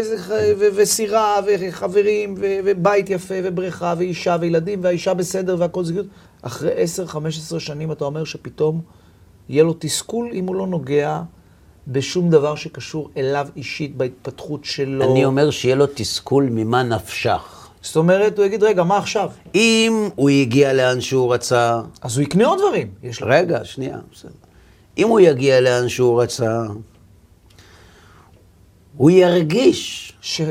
וסירה, 0.76 1.40
וחברים, 1.48 2.36
ובית 2.40 3.10
יפה, 3.10 3.36
ובריכה, 3.44 3.94
ואישה, 3.98 4.38
וילדים, 4.40 4.84
והאישה 4.84 5.14
בסדר, 5.14 5.56
והכל 5.60 5.84
זוגיות. 5.84 6.06
אחרי 6.42 6.72
10-15 7.56 7.60
שנים 7.60 7.92
אתה 7.92 8.06
אומר 8.06 8.24
שפתאום 8.24 8.82
יהיה 9.50 9.64
לו 9.64 9.76
תסכול 9.80 10.30
אם 10.34 10.48
הוא 10.48 10.56
לא 10.56 10.68
נוגע 10.68 11.22
בשום 11.88 12.30
דבר 12.30 12.56
שקשור 12.56 13.10
אליו 13.18 13.48
אישית, 13.56 13.98
בהתפתחות 13.98 14.66
שלו. 14.66 15.12
אני 15.12 15.26
אומר 15.26 15.50
שיהיה 15.52 15.76
לו 15.76 15.86
תסכול 15.94 16.48
ממה 16.52 16.84
נפשך. 16.84 17.59
זאת 17.82 17.96
אומרת, 17.96 18.38
הוא 18.38 18.46
יגיד, 18.46 18.64
רגע, 18.64 18.84
מה 18.84 18.98
עכשיו? 18.98 19.30
אם 19.56 20.10
הוא 20.16 20.30
הגיע 20.30 20.74
לאן 20.74 21.02
שהוא 21.02 21.34
רצה, 21.34 21.82
אז 22.02 22.18
הוא 22.18 22.24
יקנה 22.24 22.48
עוד 22.48 22.60
דברים. 22.60 22.88
יש 23.04 23.22
לו. 23.22 23.28
רגע, 23.30 23.60
שנייה, 23.64 23.98
בסדר. 24.14 24.32
אם 24.98 25.08
הוא 25.08 25.20
יגיע 25.20 25.62
לאן 25.62 25.90
שהוא 25.90 26.22
רצה, 26.22 26.62
הוא 28.98 29.12
ירגיש 29.12 30.14
ש... 30.22 30.42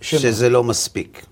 שמה? 0.00 0.20
שזה 0.20 0.48
לא 0.48 0.64
מספיק. 0.64 1.26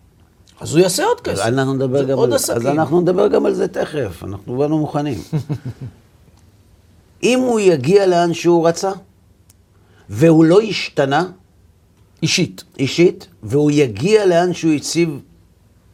אז 0.61 0.75
הוא 0.75 0.83
יעשה 0.83 1.05
עוד 1.05 1.21
כסף. 1.21 1.43
אז 1.43 1.49
אנחנו 1.49 1.75
נדבר 1.75 2.05
גם 2.05 2.19
עוד 2.19 2.29
על 2.29 2.35
עסקים. 2.37 2.57
אז 2.57 2.67
אנחנו 2.67 3.01
נדבר 3.01 3.29
גם 3.29 3.47
על 3.47 3.55
זה 3.55 3.69
תכף, 3.69 4.23
אנחנו 4.25 4.57
באנו 4.59 4.79
מוכנים. 4.79 5.19
אם 7.23 7.39
הוא 7.39 7.61
יגיע 7.61 8.07
לאן 8.07 8.35
שהוא 8.35 8.69
רצה, 8.69 8.93
והוא 10.09 10.45
לא 10.45 10.61
השתנה 10.61 11.31
אישית. 12.23 12.65
אישית, 12.79 13.29
והוא 13.43 13.71
יגיע 13.71 14.27
לאן 14.27 14.53
שהוא 14.53 14.73
הציב 14.73 15.21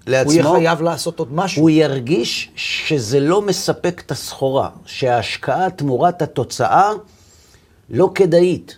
לעצמו, 0.07 0.33
הוא 0.33 0.43
יהיה 0.43 0.55
חייב 0.55 0.83
לעשות 0.83 1.19
עוד 1.19 1.33
משהו. 1.35 1.63
הוא 1.63 1.71
ירגיש 1.71 2.51
שזה 2.57 3.21
לא 3.21 3.43
מספק 3.43 4.03
את 4.07 4.11
הסחורה, 4.11 4.69
שההשקעה 4.87 5.71
תמורת 5.71 6.23
התוצאה 6.23 6.91
לא 7.91 8.11
כדאית. 8.15 8.77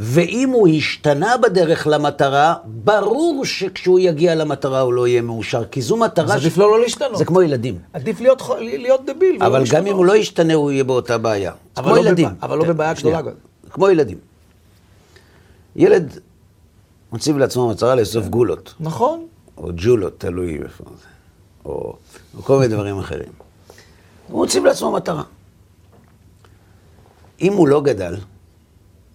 ואם 0.00 0.50
הוא 0.50 0.68
השתנה 0.68 1.36
בדרך 1.36 1.86
למטרה, 1.86 2.54
ברור 2.64 3.44
שכשהוא 3.44 3.98
יגיע 4.00 4.34
למטרה 4.34 4.80
הוא 4.80 4.92
לא 4.92 5.06
יהיה 5.08 5.22
מאושר, 5.22 5.64
כי 5.64 5.82
זו 5.82 5.96
מטרה... 5.96 6.24
אז 6.34 6.40
עדיף 6.40 6.56
לו 6.56 6.70
לא 6.70 6.80
להשתנות. 6.82 7.18
זה 7.18 7.24
כמו 7.24 7.42
ילדים. 7.42 7.78
עדיף 7.92 8.20
להיות, 8.20 8.42
להיות 8.60 9.00
דביל. 9.06 9.36
אבל 9.42 9.54
גם 9.54 9.60
להשתנות. 9.60 9.86
אם 9.86 9.96
הוא 9.96 10.06
לא 10.06 10.16
ישתנה, 10.16 10.54
הוא 10.54 10.70
יהיה 10.72 10.84
באותה 10.84 11.18
בעיה. 11.18 11.52
כמו 11.74 11.90
לא 11.90 12.00
ילדים. 12.00 12.28
בבע- 12.28 12.34
אבל 12.46 12.58
לא 12.58 12.62
תן, 12.64 12.68
בבעיה. 12.68 12.92
גדולה. 12.94 13.20
כמו 13.70 13.88
ילדים. 13.90 14.18
ילד 15.76 16.18
מציב 17.12 17.38
לעצמו 17.38 17.68
מטרה 17.68 17.94
לאסוף 17.94 18.26
גולות, 18.26 18.74
נכון. 18.80 19.26
או 19.58 19.68
ג'ולות, 19.76 20.20
תלוי 20.20 20.58
איפה 20.62 20.84
זה, 21.00 21.06
או, 21.64 21.96
או 22.36 22.42
כל 22.42 22.58
מיני 22.58 22.74
דברים 22.74 22.98
אחרים. 22.98 23.32
הוא 24.28 24.44
מציב 24.46 24.64
לעצמו 24.64 24.92
מטרה. 24.92 25.22
אם 27.40 27.52
הוא 27.52 27.68
לא 27.68 27.80
גדל, 27.80 28.16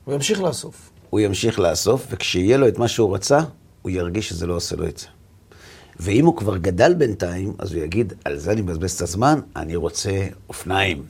הוא 0.05 0.13
ימשיך 0.13 0.41
לאסוף. 0.41 0.89
הוא 1.09 1.19
ימשיך 1.19 1.59
לאסוף, 1.59 2.07
וכשיהיה 2.09 2.57
לו 2.57 2.67
את 2.67 2.77
מה 2.77 2.87
שהוא 2.87 3.15
רצה, 3.15 3.39
הוא 3.81 3.91
ירגיש 3.91 4.29
שזה 4.29 4.47
לא 4.47 4.55
עושה 4.55 4.75
לו 4.75 4.87
את 4.87 4.97
זה. 4.97 5.07
ואם 5.99 6.25
הוא 6.25 6.37
כבר 6.37 6.57
גדל 6.57 6.93
בינתיים, 6.93 7.53
אז 7.59 7.73
הוא 7.73 7.83
יגיד, 7.83 8.13
על 8.25 8.37
זה 8.37 8.51
אני 8.51 8.61
מבזבז 8.61 8.91
את 8.91 9.01
הזמן, 9.01 9.39
אני 9.55 9.75
רוצה 9.75 10.27
אופניים. 10.49 11.03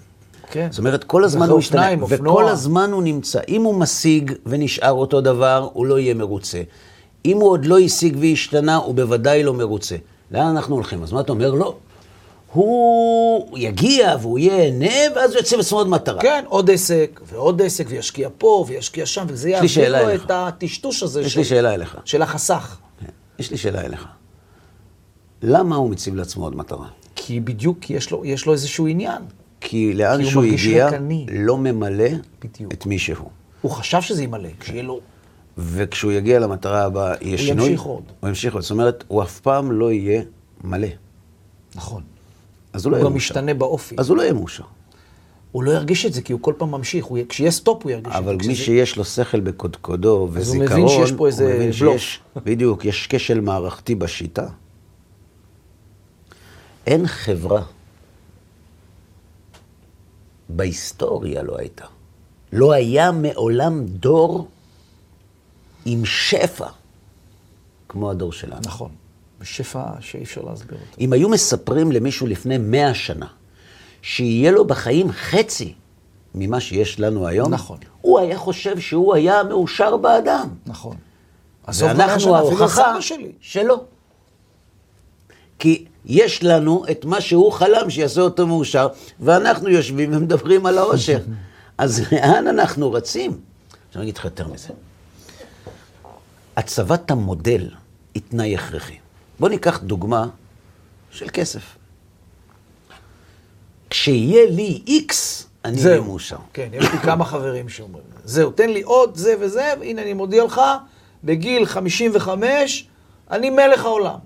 כן. 0.52 0.68
זאת 0.72 0.80
אומרת, 0.80 1.04
כל 1.04 1.24
הזמן 1.24 1.50
הוא 1.50 1.58
משתנה, 1.60 1.80
אופניים, 1.82 2.02
אופנוע. 2.02 2.34
וכל 2.34 2.48
הזמן 2.48 2.92
הוא 2.92 3.04
נמצא. 3.04 3.40
אם 3.48 3.62
הוא 3.63 3.80
משיג 3.80 4.32
ונשאר 4.46 4.92
אותו 4.92 5.22
דבר, 5.22 5.70
הוא 5.74 5.86
לא 5.86 6.00
יהיה 6.00 6.13
מרוצה. 6.13 6.62
אם 7.25 7.38
הוא 7.38 7.50
עוד 7.50 7.65
לא 7.65 7.80
השיג 7.80 8.18
והשתנה, 8.20 8.75
הוא 8.75 8.96
בוודאי 8.96 9.44
לא 9.44 9.53
מרוצה. 9.53 9.96
לאן 10.32 10.46
אנחנו 10.46 10.75
הולכים? 10.75 11.03
אז 11.03 11.12
מה 11.12 11.22
אתה 11.22 11.32
אומר? 11.32 11.51
לא. 11.51 11.75
הוא 12.53 13.58
יגיע 13.58 14.15
והוא 14.22 14.39
ייהנה, 14.39 15.15
ואז 15.15 15.32
הוא 15.32 15.39
יציב 15.39 15.58
לעצמו 15.58 15.77
עוד 15.77 15.88
מטרה. 15.89 16.22
כן, 16.22 16.44
עוד 16.48 16.72
עסק, 16.72 17.22
ועוד 17.25 17.62
עסק, 17.62 17.86
וישקיע 17.89 18.30
פה, 18.38 18.65
וישקיע 18.68 19.06
שם, 19.06 19.25
וזה 19.27 19.50
יעביר 19.50 19.89
לו 19.89 20.10
אליך. 20.10 20.25
את 20.25 20.32
הטשטוש 20.34 21.03
הזה 21.03 21.22
יש 21.22 21.34
של, 21.34 21.39
לי 21.39 21.46
שאלה 21.46 21.74
אליך. 21.74 21.98
של 22.06 22.22
החסך. 22.22 22.77
כן. 23.00 23.06
יש 23.39 23.51
לי 23.51 23.58
שאלה 23.58 23.82
אליך. 23.82 24.08
למה 25.42 25.75
הוא 25.75 25.89
מציב 25.89 26.15
לעצמו 26.15 26.44
עוד 26.44 26.56
מטרה? 26.56 26.88
כי 27.15 27.39
בדיוק 27.39 27.89
יש 27.89 28.12
לו, 28.12 28.25
יש 28.25 28.46
לו 28.46 28.53
איזשהו 28.53 28.88
עניין. 28.88 29.22
כי 29.62 29.94
לאן 29.94 30.18
כי 30.18 30.24
הוא 30.24 30.32
שהוא 30.32 30.44
הגיע. 30.44 30.89
לא 31.32 31.58
ממלא 31.58 32.10
בדיוק. 32.44 32.74
את 32.74 32.86
מי 32.86 33.00
שהוא. 33.00 33.30
הוא 33.62 33.72
חשב 33.72 34.01
שזה 34.01 34.24
ימלא, 34.24 34.50
שיהיה 34.63 34.84
לו... 34.84 35.00
וכשהוא 35.57 36.12
יגיע 36.12 36.39
למטרה 36.39 36.83
הבאה, 36.83 37.13
יהיה 37.22 37.38
הוא 37.38 37.45
שינוי. 37.45 37.65
ימשיך 37.65 37.81
עוד. 37.81 38.03
הוא 38.19 38.29
ימשיך 38.29 38.53
עוד. 38.53 38.62
זאת 38.63 38.72
אומרת, 38.72 39.03
הוא 39.07 39.24
אף 39.24 39.39
פעם 39.39 39.72
לא 39.72 39.91
יהיה 39.91 40.22
מלא. 40.63 40.88
נכון. 41.75 42.03
אז 42.74 42.86
הוא 42.86 42.91
לא 42.91 42.98
הוא 42.98 43.01
יהיה 43.01 43.05
גם 43.10 43.13
מאושר. 43.13 43.33
משתנה 43.33 43.53
באופי. 43.53 43.95
אז 43.98 44.10
הוא 44.10 44.17
לא 44.17 44.22
יהיה 44.22 44.33
מאושר. 44.33 44.63
הוא 45.51 45.63
לא 45.63 45.72
ירגיש 45.72 46.05
את 46.05 46.13
זה, 46.13 46.22
כי 46.22 46.33
הוא 46.33 46.41
כל 46.41 46.53
פעם 46.57 46.72
ממשיך. 46.72 47.05
הוא... 47.05 47.17
כשיהיה 47.29 47.51
סטופ 47.51 47.83
הוא 47.83 47.91
ירגיש 47.91 48.07
את 48.07 48.13
זה. 48.13 48.17
אבל 48.17 48.33
מי 48.36 48.39
כשזה- 48.39 48.55
שיש 48.55 48.98
לו 48.98 49.05
שכל 49.05 49.39
בקודקודו 49.39 50.15
אז 50.15 50.19
הוא 50.19 50.29
וזיכרון, 50.41 50.81
מבין 50.81 50.88
שיש 50.88 51.12
פה 51.12 51.27
איזה 51.27 51.43
הוא 51.65 51.72
בלוף. 51.79 52.01
בדיוק, 52.36 52.86
יש 52.86 53.07
כשל 53.10 53.39
מערכתי 53.41 53.95
בשיטה. 53.95 54.48
אין 56.88 57.07
חברה, 57.07 57.62
בהיסטוריה 60.50 61.43
לא 61.43 61.57
הייתה. 61.57 61.86
לא 62.53 62.72
היה 62.72 63.12
מעולם 63.12 63.86
דור 63.86 64.48
עם 65.86 66.06
שפע 66.06 66.68
כמו 67.90 68.12
הדור 68.12 68.32
שלנו. 68.32 68.62
נכון. 68.66 68.92
בשפע 69.40 69.84
שאי 70.00 70.24
אפשר 70.24 70.42
להסביר 70.42 70.78
אותו. 70.78 71.02
אם 71.02 71.13
היו 71.13 71.30
מספרים 71.30 71.92
למישהו 71.92 72.28
לפני 72.28 72.58
מאה 72.58 72.94
שנה, 72.94 73.28
שיהיה 74.02 74.52
לו 74.52 74.66
בחיים 74.66 75.12
חצי 75.12 75.74
ממה 76.36 76.60
שיש 76.60 77.00
לנו 77.00 77.28
היום, 77.28 77.54
נכון. 77.54 77.78
הוא 78.02 78.20
היה 78.20 78.38
חושב 78.38 78.80
שהוא 78.80 79.13
היה 79.13 79.44
מאושר 79.44 79.98
באדם. 79.98 80.50
נכון. 80.66 80.96
ואנחנו 81.68 82.36
ההוכחה. 82.36 82.94
שלא. 83.42 83.82
כי 85.60 85.86
יש 86.06 86.44
לנו 86.44 86.86
את 86.92 87.06
מה 87.06 87.22
שהוא 87.22 87.52
חלם 87.52 87.90
שיעשה 87.90 88.22
אותו 88.22 88.48
מאושר, 88.48 88.88
ואנחנו 89.20 89.70
יושבים 89.70 90.13
ומדברים 90.13 90.66
על 90.66 90.78
העושר. 90.78 91.20
אז 91.78 92.02
לאן 92.12 92.48
אנחנו 92.48 92.92
רצים? 92.92 93.32
עכשיו 93.88 94.02
אני 94.02 94.04
אגיד 94.04 94.18
לך 94.18 94.25
יותר 94.25 94.48
מזה. 94.48 94.70
הצבת 96.57 97.12
המודל 97.12 97.69
היא 98.13 98.22
תנאי 98.29 98.55
הכרחי. 98.55 98.98
בוא 99.39 99.50
ניקח 99.50 99.79
דוגמה 99.83 100.27
של 101.12 101.25
כסף. 101.33 101.77
כשיהיה 103.89 104.50
לי 104.50 104.81
איקס, 104.88 105.48
אני 105.65 105.86
אהיה. 105.86 106.01
מאושר. 106.01 106.38
כן, 106.53 106.69
יש 106.74 106.91
לי 106.91 107.00
כמה 107.00 107.25
חברים 107.25 107.69
שאומרים, 107.69 108.05
זהו, 108.24 108.51
תן 108.51 108.69
לי 108.69 108.81
עוד 108.81 109.15
זה 109.15 109.36
וזה, 109.39 109.74
והנה 109.79 110.01
אני 110.01 110.13
מודיע 110.13 110.43
לך, 110.43 110.62
בגיל 111.24 111.65
55, 111.65 112.88
אני 113.31 113.50
מלך 113.50 113.86
העולם. 113.86 114.19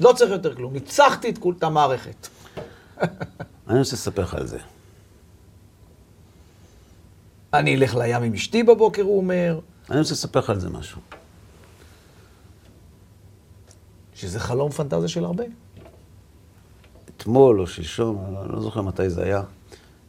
לא 0.00 0.12
צריך 0.12 0.30
יותר 0.30 0.54
כלום, 0.54 0.72
ניצחתי 0.72 1.28
את 1.30 1.38
כול- 1.38 1.54
את 1.58 1.62
המערכת. 1.62 2.28
אני 3.68 3.78
רוצה 3.78 3.96
לספר 3.96 4.22
לך 4.22 4.34
על 4.34 4.46
זה. 4.46 4.58
אני 7.54 7.74
אלך 7.76 7.94
לים 7.94 8.22
עם 8.22 8.34
אשתי 8.34 8.62
בבוקר, 8.62 9.02
הוא 9.02 9.16
אומר, 9.16 9.58
אני 9.90 9.98
רוצה 9.98 10.12
לספר 10.12 10.40
לך 10.40 10.50
על 10.50 10.60
זה 10.60 10.70
משהו. 10.70 11.00
שזה 14.14 14.40
חלום 14.40 14.70
פנטזיה 14.70 15.08
של 15.08 15.24
הרבה. 15.24 15.44
אתמול 17.16 17.60
או 17.60 17.66
שלשום, 17.66 18.36
אני 18.42 18.52
לא 18.52 18.60
זוכר 18.60 18.82
מתי 18.82 19.10
זה 19.10 19.22
היה, 19.24 19.42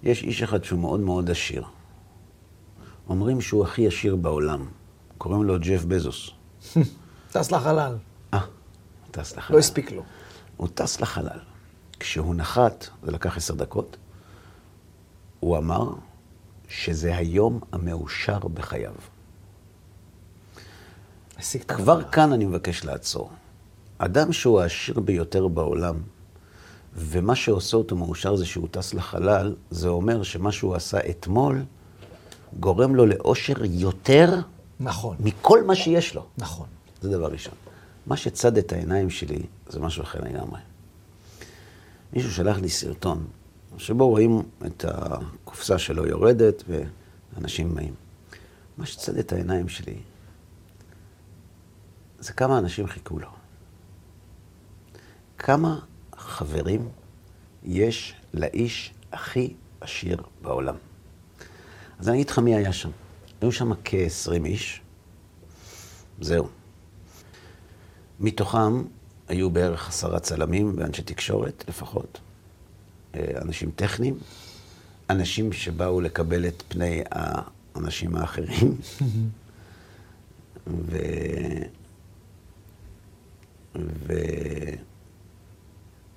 יש 0.04 0.24
איש 0.24 0.44
אחד 0.44 0.64
שהוא 0.64 0.80
מאוד 0.80 1.00
מאוד 1.00 1.30
עשיר. 1.30 1.64
אומרים 3.10 3.42
שהוא 3.42 3.64
הכי 3.64 3.88
עשיר 3.88 4.16
בעולם. 4.16 4.66
קוראים 5.18 5.44
לו 5.44 5.60
ג'ף 5.60 5.86
בזוס. 5.86 6.30
טס 7.32 7.52
לחלל, 7.52 7.98
אה, 8.34 8.40
טס 9.12 9.38
לחלל. 9.38 9.56
לא 9.56 9.60
הספיק 9.60 9.92
לו. 9.92 10.04
הוא 10.58 10.68
טס 10.74 11.02
לחלל. 11.02 11.40
כשהוא 12.00 12.36
נחת, 12.36 12.88
זה 13.04 13.12
לקח 13.12 13.38
עשר 13.38 13.54
דקות, 13.54 13.98
הוא 15.40 15.58
אמר 15.58 15.94
שזה 16.68 17.18
היום 17.18 17.60
המאושר 17.72 18.40
בחייו. 18.40 18.94
כבר. 21.68 22.04
כאן 22.04 22.34
אני 22.34 22.46
מבקש 22.46 22.86
לעצור. 22.86 23.32
אדם 23.98 24.34
שהוא 24.34 24.62
העשיר 24.62 25.00
ביותר 25.00 25.48
בעולם, 25.48 25.96
ומה 26.96 27.36
שעושה 27.36 27.78
אותו 27.78 27.96
מאושר 27.96 28.36
זה 28.36 28.46
שהוא 28.46 28.68
טס 28.72 28.94
לחלל, 28.94 29.56
זה 29.72 29.88
אומר 29.88 30.24
שמה 30.24 30.52
שהוא 30.52 30.76
עשה 30.76 31.00
אתמול 31.10 31.66
גורם 32.60 32.96
לו 32.96 33.06
לאושר 33.06 33.66
יותר 33.66 34.40
נכון, 34.80 35.18
מכל 35.20 35.64
מה 35.64 35.76
שיש 35.76 36.16
לו. 36.16 36.26
נכון. 36.38 36.68
זה 37.02 37.10
דבר 37.10 37.28
ראשון. 37.28 37.54
מה 38.08 38.18
שצד 38.18 38.58
את 38.58 38.72
העיניים 38.72 39.10
שלי 39.10 39.40
זה 39.70 39.80
משהו 39.80 40.04
אחר 40.04 40.20
לגמרי. 40.22 40.60
מישהו 42.14 42.32
שלח 42.32 42.58
לי 42.58 42.70
סרטון, 42.70 43.26
שבו 43.78 44.10
רואים 44.10 44.42
את 44.66 44.86
הקופסה 44.88 45.78
שלו 45.78 46.08
יורדת 46.08 46.64
ואנשים 46.68 47.76
באים. 47.76 47.94
מה 48.78 48.86
שצד 48.86 49.18
את 49.18 49.34
העיניים 49.34 49.70
שלי 49.70 49.96
זה 52.20 52.34
כמה 52.34 52.58
אנשים 52.58 52.88
חיכו 52.88 53.20
לו. 53.20 53.30
כמה 55.38 55.80
חברים 56.18 56.90
יש 57.64 58.16
לאיש 58.34 58.94
הכי 59.12 59.54
עשיר 59.82 60.24
בעולם. 60.42 60.76
אז 62.00 62.10
אני 62.10 62.18
אגיד 62.18 62.30
לך 62.30 62.40
מי 62.40 62.56
היה 62.56 62.74
שם. 62.74 62.90
היו 63.42 63.52
שם 63.52 63.72
כ-20 63.86 64.46
איש, 64.46 64.82
זהו. 66.22 66.48
מתוכם 68.20 68.84
היו 69.28 69.50
בערך 69.50 69.90
עשרה 69.90 70.20
צלמים 70.20 70.74
ואנשי 70.78 71.02
תקשורת 71.02 71.64
לפחות, 71.68 72.20
אה, 73.16 73.22
אנשים 73.42 73.72
טכניים, 73.76 74.18
אנשים 75.10 75.54
שבאו 75.54 76.02
לקבל 76.02 76.48
את 76.48 76.64
פני 76.68 77.02
האנשים 77.12 78.16
האחרים, 78.16 78.78
ו... 80.68 80.98
ו... 83.78 84.14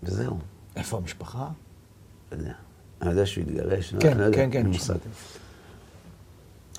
וזהו, 0.02 0.38
איפה 0.76 0.96
המשפחה? 0.96 1.48
לא 2.32 2.36
יודע. 2.36 2.52
אני 3.02 3.10
יודע 3.10 3.26
שהוא 3.26 3.42
התגרש, 3.44 3.94
כן, 4.00 4.18
לא 4.18 4.24
יודע, 4.24 4.36
כן, 4.36 4.50
כן, 4.52 4.58
אין 4.58 4.66
לי 4.66 4.72
מושג. 4.72 4.94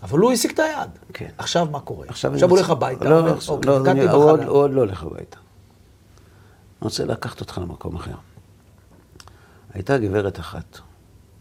אבל 0.04 0.20
הוא 0.20 0.32
השיג 0.32 0.52
את 0.52 0.60
היד. 0.60 0.90
כן. 1.14 1.30
עכשיו 1.38 1.66
מה 1.72 1.80
קורה? 1.80 2.06
עכשיו 2.10 2.34
עכשיו 2.34 2.50
הוא 2.50 2.58
הולך 2.58 2.70
הביתה. 2.70 3.06
לא, 3.10 3.26
לא, 3.26 3.36
אוקיי, 3.48 3.70
לא, 3.70 3.92
אני- 3.92 4.02
הוא 4.02 4.24
עוד-. 4.24 4.40
הוא 4.44 4.58
עוד 4.58 4.72
לא 4.72 4.80
הולך 4.82 5.04
הביתה. 5.04 5.38
אני 5.38 5.44
רוצה 6.82 7.06
לקחת 7.06 7.40
אותך 7.42 7.58
למקום 7.58 7.96
אחר. 7.96 8.16
הייתה 9.74 9.98
גברת 9.98 10.40
אחת, 10.40 10.80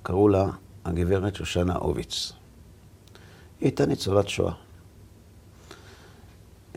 קראו 0.02 0.28
לה 0.28 0.47
הגברת 0.85 1.35
שושנה 1.35 1.75
הוביץ. 1.75 2.32
היא 3.61 3.66
הייתה 3.66 3.87
ניצולת 3.87 4.28
שואה. 4.28 4.52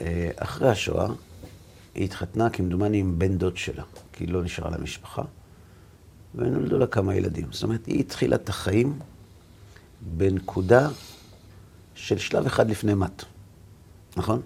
אה, 0.01 0.29
אחרי 0.36 0.70
השואה, 0.70 1.08
היא 1.95 2.05
התחתנה 2.05 2.50
כמדומני 2.50 2.97
עם 2.97 3.19
בן 3.19 3.38
דוד 3.38 3.57
שלה, 3.57 3.83
כי 4.13 4.23
היא 4.23 4.33
לא 4.33 4.43
נשארה 4.43 4.69
לה 4.69 4.77
משפחה, 4.77 5.21
ונולדו 6.35 6.77
לה 6.77 6.88
כמה 6.88 7.15
ילדים. 7.15 7.47
זאת 7.51 7.63
אומרת, 7.63 7.85
היא 7.85 8.00
התחילה 8.00 8.35
את 8.35 8.50
החיים 8.50 9.00
בנקודה 10.01 10.89
של 11.95 12.17
שלב 12.17 12.45
אחד 12.45 12.69
לפני 12.69 12.93
מת, 12.93 13.23
נכון? 14.17 14.41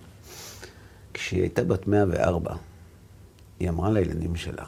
כשהיא 1.13 1.41
הייתה 1.41 1.63
בת 1.63 1.87
104, 1.87 2.55
היא 3.59 3.69
אמרה 3.69 3.91
לילדים 3.91 4.35
שלה, 4.35 4.65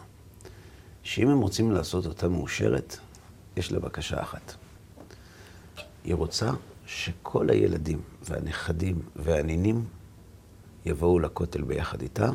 שאם 1.03 1.29
הם 1.29 1.39
רוצים 1.39 1.71
לעשות 1.71 2.05
אותה 2.05 2.27
מאושרת, 2.27 2.97
יש 3.57 3.71
לה 3.71 3.79
בקשה 3.79 4.21
אחת. 4.21 4.53
היא 6.03 6.15
רוצה 6.15 6.51
שכל 6.85 7.49
הילדים 7.49 8.01
והנכדים 8.23 9.01
והנינים 9.15 9.85
יבואו 10.85 11.19
לכותל 11.19 11.61
ביחד 11.61 12.01
איתה, 12.01 12.29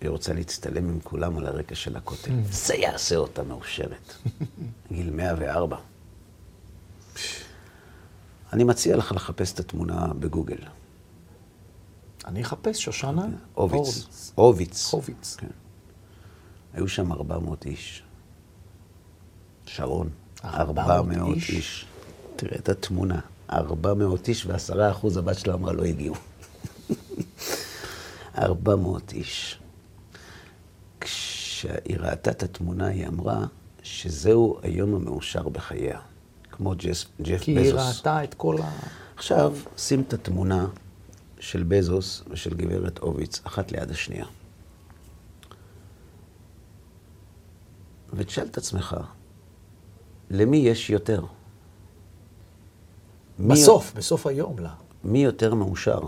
והיא 0.00 0.10
רוצה 0.10 0.32
להצטלם 0.32 0.88
עם 0.88 1.00
כולם 1.00 1.38
על 1.38 1.46
הרקע 1.46 1.74
של 1.74 1.96
הכותל. 1.96 2.30
זה 2.50 2.74
יעשה 2.74 3.16
אותה 3.16 3.42
מאושרת. 3.42 4.14
גיל 4.92 5.10
104. 5.10 5.76
אני 8.52 8.64
מציע 8.64 8.96
לך 8.96 9.12
לחפש 9.12 9.52
את 9.52 9.60
התמונה 9.60 10.06
בגוגל. 10.18 10.58
אני 12.24 12.42
אחפש, 12.42 12.82
שושנה? 12.82 13.26
הוביץ. 13.54 14.06
הוביץ. 14.34 14.92
הוביץ. 14.92 15.36
כן. 15.36 15.46
היו 16.74 16.88
שם 16.88 17.12
400 17.12 17.66
איש. 17.66 18.02
שרון, 19.66 20.10
400 20.44 20.90
400 20.90 21.36
איש? 21.36 21.50
איש. 21.50 21.86
תראה 22.36 22.58
את 22.58 22.68
התמונה, 22.68 23.20
400 23.50 24.28
איש 24.28 24.46
ועשרה 24.46 24.90
אחוז 24.90 25.16
הבת 25.16 25.38
שלה 25.38 25.54
אמרה 25.54 25.72
לא 25.72 25.84
הגיעו. 25.84 26.14
400 28.38 29.12
איש. 29.12 29.60
כשהיא 31.60 31.98
ראתה 31.98 32.30
את 32.30 32.42
התמונה, 32.42 32.86
היא 32.86 33.06
אמרה 33.08 33.46
שזהו 33.82 34.58
היום 34.62 34.94
המאושר 34.94 35.48
בחייה. 35.48 36.00
כמו 36.50 36.74
ג'ס, 36.76 37.06
ג'ף 37.22 37.40
כי 37.40 37.54
בזוס. 37.54 37.80
היא 37.80 37.96
ראתה 37.98 38.24
את 38.24 38.34
כל 38.34 38.56
ה... 38.62 38.70
עכשיו, 39.16 39.54
שים 39.76 40.00
את 40.00 40.12
התמונה 40.12 40.66
של 41.40 41.62
בזוס 41.62 42.22
ושל 42.30 42.54
גברת 42.54 42.98
הוביץ, 42.98 43.40
אחת 43.44 43.72
ליד 43.72 43.90
השנייה. 43.90 44.26
ותשאל 48.12 48.46
את 48.46 48.58
עצמך, 48.58 48.96
למי 50.30 50.56
יש 50.56 50.90
יותר? 50.90 51.24
מי- 53.38 53.54
בסוף, 53.54 53.92
בסוף 53.96 54.26
היום, 54.26 54.58
לא. 54.58 54.68
מי 55.04 55.24
יותר 55.24 55.54
מאושר? 55.54 56.00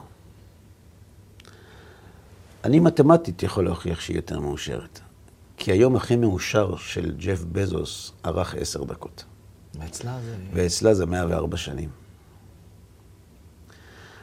אני 2.64 2.80
מתמטית 2.80 3.42
יכול 3.42 3.64
להוכיח 3.64 4.00
שהיא 4.00 4.16
יותר 4.16 4.40
מאושרת. 4.40 5.00
כי 5.64 5.72
היום 5.72 5.96
הכי 5.96 6.16
מאושר 6.16 6.76
של 6.76 7.14
ג'ף 7.18 7.44
בזוס 7.52 8.12
ארך 8.26 8.54
עשר 8.54 8.84
דקות, 8.84 9.24
ואצלה 9.80 10.18
זה... 10.24 10.36
ואצלה 10.52 10.94
זה 10.94 11.06
104 11.06 11.56
שנים. 11.56 11.88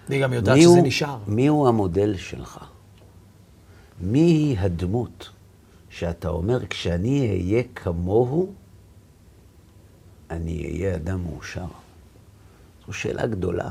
והיא 0.09 0.23
גם 0.23 0.33
יודעת 0.33 0.57
שזה 0.57 0.67
הוא- 0.67 0.87
נשאר. 0.87 1.17
מי 1.27 1.47
הוא 1.47 1.67
המודל 1.67 2.17
שלך? 2.17 2.59
מי 4.01 4.19
היא 4.19 4.59
הדמות 4.59 5.29
שאתה 5.89 6.29
אומר, 6.29 6.65
כשאני 6.65 7.29
אהיה 7.29 7.63
כמוהו, 7.75 8.53
אני 10.29 10.63
אהיה 10.65 10.95
אדם 10.95 11.23
מאושר? 11.23 11.65
זו 12.87 12.93
שאלה 12.93 13.27
גדולה. 13.27 13.69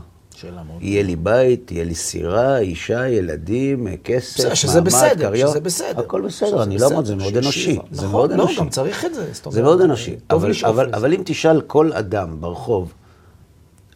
יהיה 0.81 1.03
לי 1.03 1.17
בית, 1.17 1.71
יהיה 1.73 1.85
לי 1.85 1.95
סירה, 1.95 2.59
אישה, 2.59 3.09
ילדים, 3.09 3.97
כסף, 4.05 4.41
מעמד, 4.41 4.55
שזה 4.55 4.81
בסדר, 4.81 5.29
קריירה. 5.29 5.51
שזה 5.51 5.61
בסדר. 5.61 6.01
הכל 6.01 6.21
בסדר, 6.21 6.63
אני 6.63 6.79
לא 6.79 6.87
אומר, 6.87 7.05
זה 7.05 7.17
מאוד. 7.17 7.37
אנושי. 7.37 7.79
זה 7.91 8.07
נכון, 8.07 8.11
מאוד 8.11 8.31
לא, 8.31 8.35
אנושי. 8.35 8.61
גם 8.61 8.69
צריך 8.69 9.05
את 9.05 9.15
זה. 9.15 9.31
זה 9.51 9.63
מאוד 9.63 9.81
אנושי. 9.81 10.17
אבל 10.31 11.15
אם 11.15 11.23
תשאל 11.25 11.61
כל 11.61 11.93
אדם 11.93 12.41
ברחוב, 12.41 12.93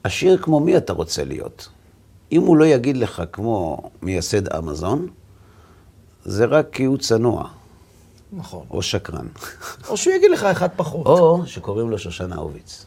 עשיר 0.05 0.38
כמו 0.42 0.61
מי 0.61 0.76
אתה 0.76 0.92
רוצה 0.92 1.24
להיות? 1.24 1.68
אם 2.33 2.42
הוא 2.42 2.57
לא 2.57 2.64
יגיד 2.64 2.96
לך 2.96 3.22
כמו 3.33 3.83
מייסד 4.02 4.52
אמזון, 4.52 5.09
זה 6.24 6.44
רק 6.44 6.68
כי 6.72 6.85
הוא 6.85 6.98
צנוע, 6.98 7.48
נכון. 8.33 8.66
או 8.70 8.83
שקרן. 8.83 9.26
או 9.88 9.96
שהוא 9.96 10.14
יגיד 10.14 10.31
לך 10.31 10.44
אחד 10.44 10.68
פחות. 10.76 11.07
או 11.07 11.42
שקוראים 11.46 11.90
לו 11.90 11.98
שושנה 11.98 12.37
הוביץ. 12.37 12.87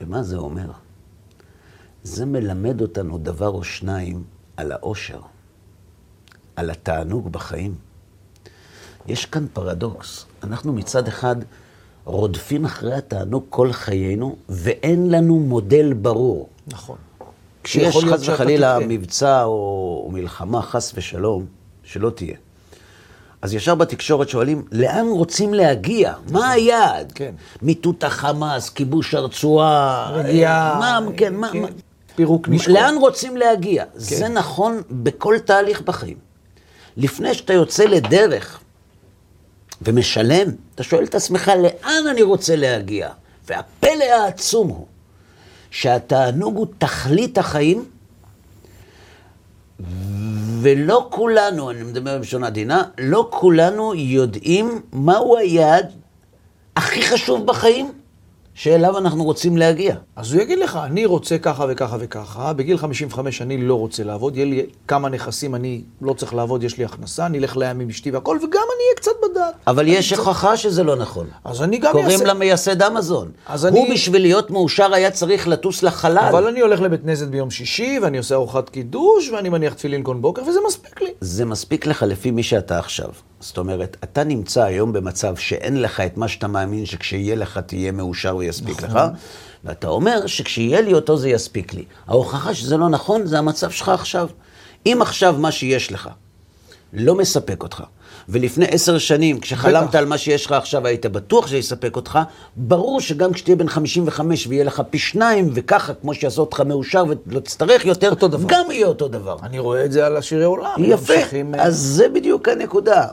ומה 0.00 0.22
זה 0.22 0.36
אומר? 0.36 0.70
זה 2.06 2.26
מלמד 2.26 2.80
אותנו 2.80 3.18
דבר 3.18 3.48
או 3.48 3.64
שניים 3.64 4.24
על 4.56 4.72
האושר, 4.72 5.20
על 6.56 6.70
התענוג 6.70 7.32
בחיים. 7.32 7.74
יש 9.06 9.26
כאן 9.26 9.46
פרדוקס. 9.52 10.26
אנחנו 10.42 10.72
מצד 10.72 11.08
אחד 11.08 11.36
רודפים 12.04 12.64
אחרי 12.64 12.94
התענוג 12.94 13.44
כל 13.50 13.72
חיינו, 13.72 14.36
ואין 14.48 15.10
לנו 15.10 15.38
מודל 15.38 15.92
ברור. 15.92 16.48
נכון. 16.66 16.96
כשיש 17.62 17.96
חס 17.96 18.28
וחלילה. 18.28 18.78
מבצע 18.88 19.42
או, 19.44 20.02
או 20.04 20.10
מלחמה, 20.12 20.62
חס 20.62 20.92
ושלום, 20.94 21.46
שלא 21.84 22.10
תהיה. 22.10 22.36
אז 23.42 23.54
ישר 23.54 23.74
בתקשורת 23.74 24.28
שואלים, 24.28 24.64
לאן 24.72 25.06
רוצים 25.06 25.54
להגיע? 25.54 26.14
מה 26.30 26.50
היעד? 26.50 27.12
כן. 27.12 27.34
מיטוט 27.62 28.04
החמאס, 28.04 28.70
כיבוש 28.70 29.14
הרצועה, 29.14 30.10
רגיעה. 30.12 30.78
מה, 30.78 30.98
כן, 31.16 31.34
מה, 31.34 31.52
כן. 31.52 31.62
מה, 31.62 31.68
פירוק 32.16 32.48
נשקו. 32.48 32.72
לאן 32.72 32.94
רוצים 33.00 33.36
להגיע? 33.36 33.84
כן. 33.84 33.98
זה 34.00 34.28
נכון 34.28 34.82
בכל 34.90 35.38
תהליך 35.38 35.80
בחיים. 35.80 36.16
לפני 36.96 37.34
שאתה 37.34 37.52
יוצא 37.52 37.84
לדרך 37.84 38.60
ומשלם, 39.82 40.48
אתה 40.74 40.82
שואל 40.82 41.04
את 41.04 41.14
עצמך, 41.14 41.52
לאן 41.62 42.06
אני 42.10 42.22
רוצה 42.22 42.56
להגיע? 42.56 43.08
והפלא 43.48 44.04
העצום 44.04 44.68
הוא 44.68 44.86
שהתענוג 45.70 46.56
הוא 46.56 46.66
תכלית 46.78 47.38
החיים, 47.38 47.84
ולא 50.60 51.08
כולנו, 51.10 51.70
אני 51.70 51.82
מדבר 51.82 52.18
בלשון 52.18 52.44
עדינה, 52.44 52.82
לא 52.98 53.28
כולנו 53.32 53.94
יודעים 53.94 54.82
מהו 54.92 55.36
היעד 55.36 55.92
הכי 56.76 57.02
חשוב 57.02 57.46
בחיים 57.46 57.92
שאליו 58.56 58.98
אנחנו 58.98 59.24
רוצים 59.24 59.56
להגיע. 59.56 59.94
אז 60.16 60.32
הוא 60.32 60.42
יגיד 60.42 60.58
לך, 60.58 60.78
אני 60.84 61.06
רוצה 61.06 61.38
ככה 61.38 61.66
וככה 61.68 61.96
וככה, 62.00 62.52
בגיל 62.52 62.78
55 62.78 63.42
אני 63.42 63.58
לא 63.58 63.74
רוצה 63.74 64.04
לעבוד, 64.04 64.36
יהיה 64.36 64.46
לי 64.46 64.66
כמה 64.88 65.08
נכסים, 65.08 65.54
אני 65.54 65.82
לא 66.00 66.12
צריך 66.12 66.34
לעבוד, 66.34 66.64
יש 66.64 66.78
לי 66.78 66.84
הכנסה, 66.84 67.26
אני 67.26 67.38
אלך 67.38 67.56
לים 67.56 67.80
עם 67.80 67.88
אשתי 67.88 68.10
והכל, 68.10 68.36
וגם 68.36 68.46
אני 68.50 68.84
אהיה 68.84 68.96
קצת 68.96 69.10
בדעת. 69.30 69.54
אבל 69.66 69.88
יש 69.88 70.12
הוכחה 70.12 70.56
שזה 70.56 70.82
לא 70.84 70.96
נכון. 70.96 71.26
אז 71.44 71.62
אני 71.62 71.78
גם 71.78 71.92
קוראים 71.92 72.10
אעשה... 72.10 72.24
לה 72.24 72.34
מייסד 72.34 72.82
אמזון. 72.82 73.30
אז 73.46 73.64
הוא 73.64 73.84
אני- 73.86 73.94
בשביל 73.94 74.22
להיות 74.22 74.50
מאושר 74.50 74.94
היה 74.94 75.10
צריך 75.10 75.48
לטוס 75.48 75.82
לחלל. 75.82 76.18
אבל 76.18 76.46
אני 76.46 76.60
הולך 76.60 76.80
לבית 76.80 77.02
כנסת 77.02 77.26
ביום 77.28 77.50
שישי, 77.50 77.98
ואני 78.02 78.18
עושה 78.18 78.34
ארוחת 78.34 78.68
קידוש, 78.68 79.28
ואני 79.30 79.48
מניח 79.48 79.74
תפילין 79.74 80.02
כל 80.02 80.16
בוקר, 80.16 80.42
וזה 80.42 80.58
מספיק 80.66 81.02
לי. 81.02 81.10
זה 81.20 81.44
מספיק 81.44 81.86
לך 81.86 82.02
לפי 82.02 82.30
מי 82.30 82.42
שאתה 82.42 82.78
עכשיו. 82.78 83.08
זאת 83.40 83.58
אומרת, 83.58 83.96
אתה 84.04 84.24
נמצא 84.24 84.62
היום 84.62 84.92
במצב 84.92 85.36
שאין 85.36 85.82
לך 85.82 86.00
את 86.00 86.16
מה 86.16 86.28
שאתה 86.28 86.46
מאמין 86.48 86.86
שכשיהיה 86.86 87.36
לך 87.36 87.58
תהיה 87.58 87.92
מאושר 87.92 88.36
ויספיק 88.36 88.82
לך, 88.82 88.98
ואתה 89.64 89.88
אומר 89.88 90.26
שכשיהיה 90.26 90.80
לי 90.80 90.94
אותו 90.94 91.16
זה 91.16 91.28
יספיק 91.28 91.74
לי. 91.74 91.84
ההוכחה 92.06 92.54
שזה 92.54 92.76
לא 92.76 92.88
נכון 92.88 93.26
זה 93.26 93.38
המצב 93.38 93.70
שלך 93.70 93.88
עכשיו. 93.88 94.28
אם 94.86 94.98
עכשיו 95.02 95.34
מה 95.38 95.52
שיש 95.52 95.92
לך 95.92 96.08
לא 96.92 97.14
מספק 97.14 97.62
אותך, 97.62 97.82
ולפני 98.28 98.66
עשר 98.70 98.98
שנים, 98.98 99.40
כשחלמת. 99.40 99.94
על 99.94 100.06
מה 100.06 100.18
שיש 100.18 100.46
לך 100.46 100.52
עכשיו, 100.52 100.86
היית 100.86 101.06
בטוח 101.06 101.46
שיספק 101.46 101.96
אותך, 101.96 102.18
ברור 102.56 103.00
שגם 103.00 103.32
כשתהיה 103.32 103.56
בן 103.56 103.68
55 103.68 104.46
ויהיה 104.46 104.64
לך 104.64 104.82
פי 104.90 104.98
שניים, 104.98 105.50
וככה, 105.54 105.94
כמו 105.94 106.14
שיעשו 106.14 106.40
אותך 106.40 106.60
מאושר 106.60 107.04
ולא 107.26 107.40
תצטרך 107.40 107.84
יותר. 107.84 108.12
גם 108.46 108.70
יהיה 108.70 108.86
אותו 108.86 109.08
דבר. 109.08 109.36
אני 109.42 109.58
רואה 109.58 109.84
את 109.84 109.92
זה 109.92 110.06
על 110.06 110.16
השירי 110.16 110.44
עולם. 110.44 110.74
יפה, 110.78 111.14
אה, 111.14 111.42
אז 111.58 111.76
זה 111.76 112.08
בדיוק 112.08 112.48
הנקודה. 112.48 113.06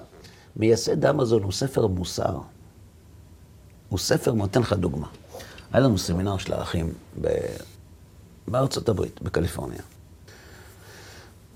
מייסד 0.55 1.05
אמזון 1.05 1.43
הוא 1.43 1.51
ספר 1.51 1.87
מוסר. 1.87 2.37
הוא 3.89 3.99
ספר, 3.99 4.31
נותן 4.31 4.61
לך 4.61 4.73
דוגמה. 4.73 5.07
היה 5.71 5.83
לנו 5.83 5.97
סמינר 5.97 6.37
של 6.37 6.53
האחים 6.53 6.93
ב... 7.21 7.27
בארצות 8.47 8.89
הברית, 8.89 9.21
בקליפורניה. 9.21 9.81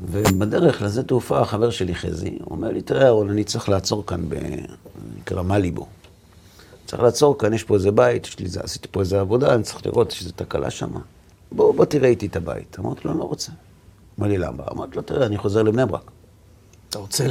ובדרך 0.02 0.82
לזה 0.82 1.04
תעופה, 1.04 1.40
החבר 1.40 1.70
שלי 1.70 1.96
חזי, 1.96 2.38
הוא 2.44 2.52
אומר 2.52 2.72
לי, 2.72 2.82
תראה, 2.82 3.06
אהרון, 3.06 3.30
אני 3.30 3.44
צריך 3.44 3.70
לעצור 3.70 4.06
כאן 4.06 4.30
ב... 4.30 4.36
נקרא 5.18 5.42
מליבו. 5.42 5.88
צריך 6.86 7.04
לעצור 7.04 7.38
כאן, 7.38 7.54
יש 7.54 7.64
פה 7.64 7.76
איזה 7.76 7.92
בית, 7.92 8.26
יש 8.26 8.40
לי 8.40 8.50
זה, 8.50 8.62
עשיתי 8.64 8.88
פה 8.92 9.00
איזה 9.00 9.20
עבודה, 9.20 9.54
אני 9.54 9.64
צריך 9.64 9.86
לראות 9.86 10.14
איזו 10.20 10.32
תקלה 10.36 10.70
שם. 10.70 10.92
בוא, 11.52 11.74
בוא 11.74 11.86
תראה 11.86 12.10
איתי 12.10 12.26
את 12.26 12.36
הבית. 12.36 12.80
אמרתי 12.80 13.02
לו, 13.06 13.14
לא 13.14 13.24
רוצה. 13.24 13.52
אמר 14.20 14.28
לי, 14.28 14.38
למה? 14.38 14.64
אמרתי 14.72 14.96
לו, 14.96 15.02
תראה, 15.02 15.26
אני 15.26 15.38
חוזר 15.38 15.64
לבני 15.64 15.86
ברק. 15.86 16.12
אתה 16.90 17.00
רוצה. 17.00 17.26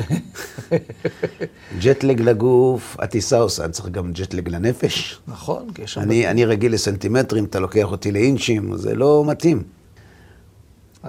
ג'טלג 1.82 2.20
לגוף, 2.20 2.96
הטיסה 2.98 3.38
עושה, 3.38 3.64
אני 3.64 3.72
צריך 3.72 3.88
גם 3.88 4.12
ג'טלג 4.12 4.48
לנפש. 4.48 5.20
נכון, 5.28 5.72
כי 5.74 5.82
יש 5.82 5.92
שם... 5.94 6.00
אני, 6.00 6.28
אני 6.30 6.44
רגיל 6.44 6.72
לסנטימטרים, 6.74 7.44
אתה 7.44 7.60
לוקח 7.60 7.90
אותי 7.90 8.12
לאינצ'ים, 8.12 8.76
זה 8.76 8.94
לא 8.94 9.24
מתאים. 9.26 9.62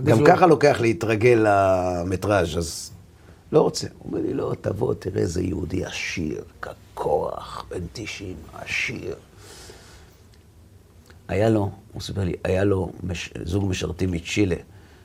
גם 0.04 0.20
לא- 0.22 0.28
ככה 0.28 0.48
לוקח 0.48 0.78
להתרגל 0.82 1.46
למטראז', 1.48 2.58
אז 2.58 2.92
לא 3.52 3.62
רוצה. 3.62 3.88
הוא 4.00 4.12
אומר 4.12 4.28
לי, 4.28 4.34
לא, 4.34 4.54
תבוא, 4.62 4.94
תראה 4.94 5.22
איזה 5.22 5.42
יהודי 5.44 5.86
עשיר, 5.86 6.44
ככוח, 6.62 7.66
בן 7.70 7.80
90, 7.94 8.36
עשיר. 8.54 9.16
היה 11.28 11.50
לו, 11.50 11.72
הוא 11.94 12.02
סיפר 12.02 12.24
לי, 12.24 12.34
היה 12.44 12.64
לו 12.64 12.92
מש, 13.04 13.30
זוג 13.44 13.66
משרתים 13.66 14.12
מצ'ילה, 14.12 14.56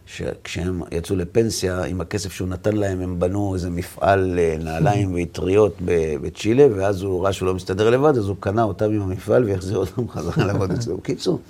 שכשהם 0.07 0.83
יצאו 0.93 1.17
לפנסיה, 1.17 1.85
עם 1.85 2.01
הכסף 2.01 2.33
שהוא 2.33 2.49
נתן 2.49 2.77
להם, 2.77 3.01
הם 3.01 3.21
בנו 3.21 3.55
איזה 3.55 3.71
מפעל 3.71 4.39
אה, 4.39 4.57
נעליים 4.59 5.13
ואטריות 5.15 5.77
בצ'ילה, 6.23 6.67
ואז 6.77 7.03
הוא 7.03 7.25
ראה 7.25 7.33
שהוא 7.33 7.47
לא 7.47 7.55
מסתדר 7.55 7.91
לבד, 7.91 8.17
אז 8.19 8.29
הוא 8.29 8.37
קנה 8.41 8.63
אותם 8.63 8.85
עם 8.85 9.03
המפעל 9.03 9.45
והחזיר 9.45 9.77
אותם 9.77 10.09
חזרה 10.13 10.45
לעבוד 10.45 10.71
אצלו. 10.79 10.97
בקיצור, 10.97 11.41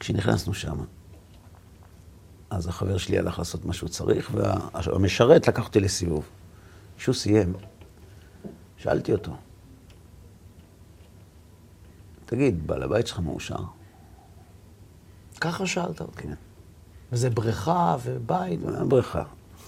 כשנכנסנו 0.00 0.54
שם, 0.54 0.76
אז 2.50 2.68
החבר 2.68 2.96
שלי 2.96 3.18
הלך 3.18 3.38
לעשות 3.38 3.64
מה 3.64 3.72
שהוא 3.72 3.88
צריך, 3.88 4.30
והמשרת 4.34 5.48
לקח 5.48 5.66
אותי 5.66 5.80
לסיבוב. 5.80 6.24
כשהוא 6.98 7.14
סיים, 7.14 7.52
שאלתי 8.76 9.12
אותו, 9.12 9.32
תגיד, 12.26 12.66
בעל 12.66 12.82
הבית 12.82 13.06
שלך 13.06 13.18
מאושר? 13.18 13.56
ככה 15.40 15.66
שאלת 15.66 16.00
אותי. 16.00 16.22
כן. 16.22 16.34
וזה 17.12 17.30
בריכה 17.30 17.96
ובית. 18.04 18.60
אה, 18.64 18.84
בריכה. 18.84 19.22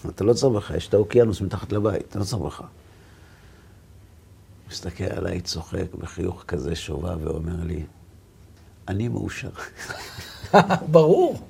אתה 0.09 0.25
לא 0.25 0.33
צריך 0.33 0.53
בריכה, 0.53 0.77
יש 0.77 0.89
את 0.89 0.95
האוקיינוס 0.95 1.41
מתחת 1.41 1.73
לבית, 1.73 2.03
אתה 2.09 2.19
לא 2.19 2.25
צריך 2.25 2.43
בריכה. 2.43 2.65
מסתכל 4.71 5.05
עליי, 5.05 5.41
צוחק 5.41 5.95
בחיוך 5.99 6.45
כזה 6.49 6.77
שובב 6.77 7.27
ואומר 7.27 7.65
לי, 7.65 7.85
אני 8.89 9.09
מאושר. 9.09 9.51
ברור, 10.93 11.41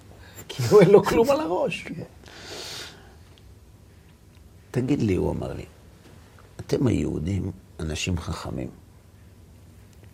כי 0.49 0.63
הוא 0.71 0.81
אין 0.81 0.91
לו 0.91 1.05
כלום 1.05 1.31
על 1.31 1.41
הראש. 1.41 1.87
תגיד 4.71 5.03
לי, 5.03 5.15
הוא 5.15 5.31
אמר 5.31 5.53
לי, 5.53 5.65
אתם 6.61 6.87
היהודים 6.87 7.51
אנשים 7.81 8.19
חכמים. 8.19 8.71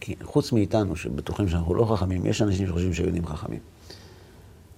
כי 0.01 0.15
חוץ 0.23 0.53
מאיתנו, 0.53 0.97
שבטוחים 0.97 1.49
שאנחנו 1.49 1.75
לא 1.75 1.97
חכמים, 1.97 2.27
יש 2.27 2.43
אנשים 2.43 2.67
שחושבים 2.67 2.95
שהיהודים 2.95 3.27
חכמים. 3.27 3.61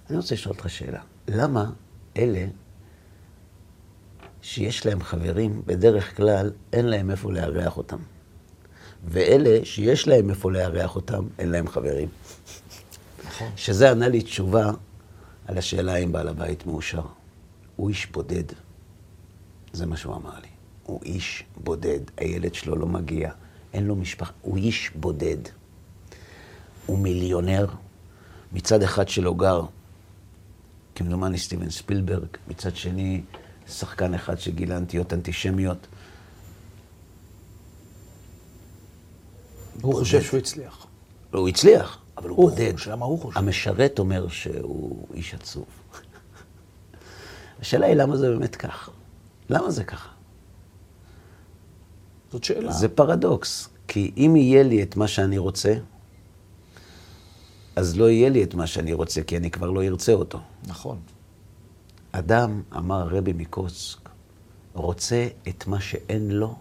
אני 0.09 0.17
רוצה 0.17 0.35
לשאול 0.35 0.55
אותך 0.55 0.69
שאלה. 0.69 1.01
למה 1.27 1.71
אלה 2.17 2.45
שיש 4.41 4.85
להם 4.85 5.03
חברים, 5.03 5.61
בדרך 5.65 6.17
כלל 6.17 6.51
אין 6.73 6.85
להם 6.85 7.11
איפה 7.11 7.31
לארח 7.31 7.77
אותם? 7.77 7.97
ואלה 9.05 9.65
שיש 9.65 10.07
להם 10.07 10.29
איפה 10.29 10.51
לארח 10.51 10.95
אותם, 10.95 11.27
אין 11.39 11.49
להם 11.49 11.67
חברים. 11.67 12.07
נכון. 13.27 13.47
שזה 13.55 13.91
ענה 13.91 14.07
לי 14.07 14.21
תשובה 14.21 14.71
על 15.47 15.57
השאלה 15.57 15.95
אם 15.95 16.11
בעל 16.11 16.27
הבית 16.27 16.65
מאושר. 16.65 17.01
הוא 17.75 17.89
איש 17.89 18.05
בודד. 18.11 18.43
זה 19.73 19.85
מה 19.85 19.97
שהוא 19.97 20.15
אמר 20.15 20.39
לי. 20.41 20.47
הוא 20.83 20.99
איש 21.03 21.43
בודד, 21.63 21.99
הילד 22.17 22.53
שלו 22.53 22.75
לא 22.75 22.87
מגיע, 22.87 23.31
אין 23.73 23.85
לו 23.85 23.95
משפחה, 23.95 24.31
הוא 24.41 24.57
איש 24.57 24.91
בודד. 24.95 25.37
הוא 26.85 26.99
מיליונר, 26.99 27.65
מצד 28.51 28.83
אחד 28.83 29.09
שלו 29.09 29.35
גר, 29.35 29.65
כמדומני 30.99 31.37
סטיבן 31.37 31.69
ספילברג, 31.69 32.27
מצד 32.47 32.75
שני, 32.75 33.21
שחקן 33.67 34.13
אחד 34.13 34.39
שגילה 34.39 34.79
נטיות 34.79 35.13
אנטישמיות. 35.13 35.87
הוא 39.81 39.93
חושב 39.93 40.21
שהוא 40.21 40.37
הצליח. 40.37 40.87
לא, 41.33 41.39
הוא 41.39 41.47
הצליח, 41.49 41.97
אבל 42.17 42.29
הוא, 42.29 42.37
הוא 42.37 42.49
בודד. 42.49 42.73
חושב, 42.73 42.91
למה 42.91 43.05
הוא 43.05 43.19
חושב? 43.19 43.39
המשרת 43.39 43.99
אומר 43.99 44.27
שהוא 44.27 45.07
איש 45.13 45.33
עצוב. 45.33 45.65
השאלה 47.59 47.85
היא 47.85 47.95
למה 47.95 48.17
זה 48.17 48.29
באמת 48.29 48.55
כך. 48.55 48.89
למה 49.49 49.71
זה 49.71 49.83
ככה? 49.83 50.09
זאת 52.31 52.43
שאלה. 52.43 52.71
זה 52.71 52.89
פרדוקס, 52.89 53.69
כי 53.87 54.11
אם 54.17 54.35
יהיה 54.35 54.63
לי 54.63 54.83
את 54.83 54.95
מה 54.95 55.07
שאני 55.07 55.37
רוצה, 55.37 55.73
אז 57.79 57.97
לא 57.97 58.09
יהיה 58.09 58.29
לי 58.29 58.43
את 58.43 58.53
מה 58.53 58.67
שאני 58.67 58.93
רוצה, 58.93 59.21
כי 59.23 59.37
אני 59.37 59.51
כבר 59.51 59.71
לא 59.71 59.83
ארצה 59.83 60.13
אותו. 60.13 60.39
נכון. 60.67 60.97
אדם, 62.11 62.61
אמר 62.77 62.95
הרבי 62.95 63.33
מקוסק, 63.33 64.09
רוצה 64.73 65.27
את 65.47 65.67
מה 65.67 65.81
שאין 65.81 66.31
לו, 66.31 66.55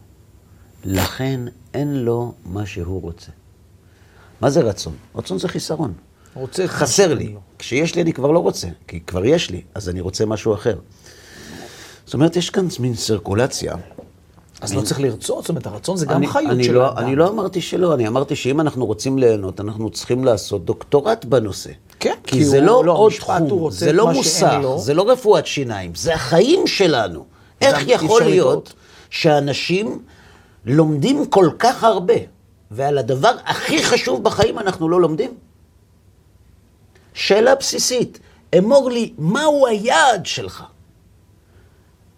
לכן 0.84 1.40
אין 1.74 1.94
לו 1.94 2.34
מה 2.44 2.66
שהוא 2.66 3.02
רוצה. 3.02 3.32
מה 4.40 4.50
זה 4.50 4.60
רצון? 4.60 4.96
רצון 5.14 5.38
זה 5.38 5.48
חיסרון. 5.48 5.92
רוצה 6.34 6.68
חסר 6.68 7.14
לי. 7.14 7.28
לו. 7.28 7.40
כשיש 7.58 7.94
לי 7.94 8.02
אני 8.02 8.12
כבר 8.12 8.30
לא 8.30 8.38
רוצה, 8.38 8.68
כי 8.86 9.00
כבר 9.00 9.24
יש 9.24 9.50
לי, 9.50 9.62
אז 9.74 9.88
אני 9.88 10.00
רוצה 10.00 10.26
משהו 10.26 10.54
אחר. 10.54 10.78
זאת 12.04 12.14
אומרת, 12.14 12.36
יש 12.36 12.50
כאן 12.50 12.66
מין 12.80 12.94
סירקולציה. 12.94 13.74
אז 14.60 14.74
לא 14.74 14.80
צריך 14.80 15.00
לרצות, 15.00 15.42
זאת 15.42 15.48
אומרת, 15.48 15.66
הרצון 15.66 15.96
זה 15.96 16.06
גם 16.06 16.16
אני, 16.16 16.26
חיות 16.26 16.50
אני 16.50 16.64
של 16.64 16.72
לא, 16.72 16.86
האדם. 16.86 16.98
אני 16.98 17.16
לא 17.16 17.28
אמרתי 17.28 17.60
שלא, 17.60 17.94
אני 17.94 18.08
אמרתי 18.08 18.36
שאם 18.36 18.60
אנחנו 18.60 18.86
רוצים 18.86 19.18
ליהנות, 19.18 19.60
אנחנו 19.60 19.90
צריכים 19.90 20.24
לעשות 20.24 20.64
דוקטורט 20.64 21.24
בנושא. 21.24 21.70
כן, 22.00 22.14
כי 22.24 22.36
כי 22.36 22.44
זה 22.44 22.60
לא 22.60 22.84
לא, 22.84 22.92
עוד 22.92 23.12
תחום, 23.12 23.70
זה 23.70 23.92
לא 23.92 24.12
מוסר. 24.12 24.78
זה 24.78 24.94
לא 24.94 25.10
רפואת 25.10 25.46
שיניים, 25.46 25.94
זה 25.94 26.14
החיים 26.14 26.66
שלנו. 26.66 27.24
איך 27.60 27.78
אי 27.88 27.92
יכול 27.92 28.22
להיות. 28.22 28.72
שאנשים 29.10 30.02
לומדים 30.66 31.26
כל 31.26 31.50
כך 31.58 31.84
הרבה, 31.84 32.14
ועל 32.70 32.98
הדבר 32.98 33.32
הכי 33.44 33.84
חשוב 33.84 34.24
בחיים 34.24 34.58
אנחנו 34.58 34.88
לא 34.88 35.00
לומדים? 35.00 35.34
שאלה 37.14 37.54
בסיסית, 37.54 38.18
אמור 38.58 38.90
לי, 38.90 39.12
מהו 39.18 39.66
היעד 39.66 40.26
שלך? 40.26 40.64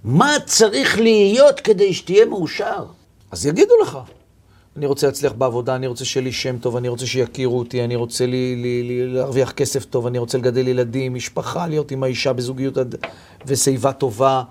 מה 0.05 0.37
צריך 0.47 0.99
להיות 1.01 1.61
כדי 1.61 1.95
שתהיה 1.95 2.25
מאושר? 2.25 2.85
אז 3.31 3.47
יגידו 3.47 3.75
לך. 3.83 3.99
אני 4.77 4.87
רוצה 4.87 5.07
להצליח 5.07 5.33
בעבודה, 5.33 5.77
אני 5.77 5.87
רוצה 5.87 6.05
שיהיה 6.05 6.25
לי 6.25 6.33
שם 6.33 6.59
טוב, 6.59 6.77
אני 6.77 6.89
רוצה 6.89 7.07
שיכירו 7.07 7.59
אותי, 7.59 7.85
אני 7.85 7.97
רוצה 7.97 8.27
לי, 8.27 8.57
לי, 8.57 8.83
לי, 8.83 9.07
להרוויח 9.07 9.53
כסף 9.53 9.85
טוב, 9.85 10.07
אני 10.07 10.19
רוצה 10.19 10.39
לגדל 10.39 10.69
ילדים, 10.69 11.15
משפחה, 11.15 11.67
להיות 11.67 11.91
עם 11.91 12.03
האישה 12.03 12.33
בזוגיות 12.33 12.79
ושיבה 13.47 13.93
טובה. 13.93 14.43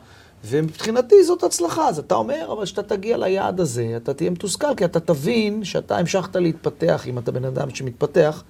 ומבחינתי 0.45 1.23
זאת 1.23 1.43
הצלחה. 1.43 1.89
אז 1.89 1.99
אתה 1.99 2.15
אומר, 2.15 2.49
אבל 2.51 2.65
כשאתה 2.65 2.83
תגיע 2.83 3.17
ליעד 3.17 3.59
הזה, 3.59 3.93
אתה 3.97 4.13
תהיה 4.13 4.29
מתוסכל, 4.29 4.75
כי 4.77 4.85
אתה 4.85 4.99
תבין 4.99 5.63
שאתה 5.63 5.97
המשכת 5.97 6.35
להתפתח, 6.35 7.07
אם 7.07 7.17
אתה 7.17 7.31
בן 7.31 7.45
אדם 7.45 7.69
שמתפתח, 7.75 8.43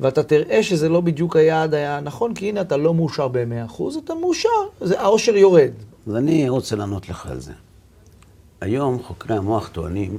ואתה 0.00 0.22
תראה 0.22 0.62
שזה 0.62 0.88
לא 0.88 1.00
בדיוק 1.00 1.36
היעד 1.36 1.74
היה 1.74 1.96
הנכון, 1.96 2.34
כי 2.34 2.48
הנה 2.48 2.60
אתה 2.60 2.76
לא 2.76 2.94
מאושר 2.94 3.28
ב-100%, 3.28 3.82
אתה 4.04 4.14
מאושר, 4.14 4.48
זה, 4.80 5.00
העושר 5.00 5.36
יורד. 5.36 5.70
אז 6.06 6.16
אני 6.16 6.48
רוצה 6.48 6.76
לענות 6.76 7.08
לך 7.08 7.26
על 7.26 7.40
זה. 7.40 7.52
היום 8.60 9.02
חוקרי 9.02 9.36
המוח 9.36 9.68
טוענים 9.68 10.18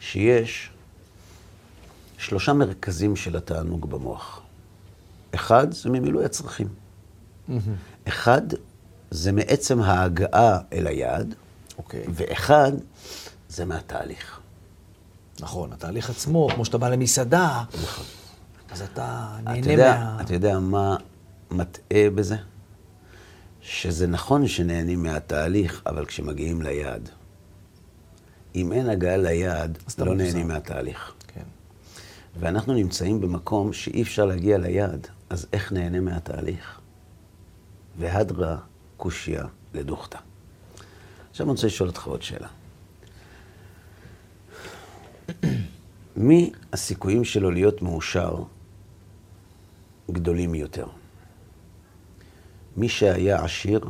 שיש 0.00 0.70
שלושה 2.18 2.52
מרכזים 2.52 3.16
של 3.16 3.36
התענוג 3.36 3.90
במוח. 3.90 4.40
אחד 5.34 5.72
זה 5.72 5.90
ממילוי 5.90 6.24
הצרכים. 6.24 6.68
אחד 8.08 8.42
זה 9.10 9.32
מעצם 9.32 9.80
ההגעה 9.80 10.58
אל 10.72 10.86
היעד, 10.86 11.34
אוקיי. 11.78 12.04
ואחד 12.14 12.72
זה 13.48 13.64
מהתהליך. 13.64 14.40
נכון, 15.40 15.72
התהליך 15.72 16.10
עצמו, 16.10 16.48
כמו 16.54 16.64
שאתה 16.64 16.78
בא 16.78 16.88
למסעדה, 16.88 17.64
אז 18.70 18.82
אתה 18.82 19.28
אתה 19.42 19.52
נהנה 19.52 19.72
יודע, 19.72 20.04
מה... 20.04 20.20
אתה 20.20 20.34
יודע 20.34 20.58
מה 20.58 20.96
מטעה 21.50 22.10
בזה? 22.14 22.36
שזה 23.68 24.06
נכון 24.06 24.48
שנהנים 24.48 25.02
מהתהליך, 25.02 25.82
אבל 25.86 26.06
כשמגיעים 26.06 26.62
ליעד. 26.62 27.08
אם 28.54 28.72
אין 28.72 28.88
הגעה 28.88 29.16
ליעד, 29.16 29.78
לא. 29.98 30.14
נהנים 30.14 30.48
מהתהליך. 30.48 31.12
כן. 31.26 31.42
ואנחנו 32.40 32.74
נמצאים 32.74 33.20
במקום 33.20 33.72
שאי 33.72 34.02
אפשר 34.02 34.24
להגיע 34.24 34.58
ליעד, 34.58 35.06
אז 35.30 35.46
איך 35.52 35.72
נהנה 35.72 36.00
מהתהליך? 36.00 36.80
והדרה 37.98 38.56
קושיא 38.96 39.40
לדוכתא. 39.74 40.18
עכשיו 41.30 41.46
אני 41.46 41.50
רוצה 41.50 41.66
לשאול 41.66 41.88
אותך 41.88 42.06
עוד 42.06 42.22
שאלה. 42.22 42.48
מי 46.16 46.52
הסיכויים 46.72 47.24
שלו 47.24 47.50
להיות 47.50 47.82
מאושר 47.82 48.42
גדולים 50.10 50.54
יותר? 50.54 50.86
מי 52.76 52.88
שהיה 52.88 53.44
עשיר 53.44 53.80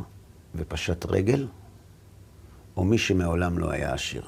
ופשט 0.55 1.05
רגל, 1.05 1.47
או 2.77 2.83
מי 2.83 2.97
שמעולם 2.97 3.57
לא 3.57 3.71
היה 3.71 3.93
עשיר? 3.93 4.23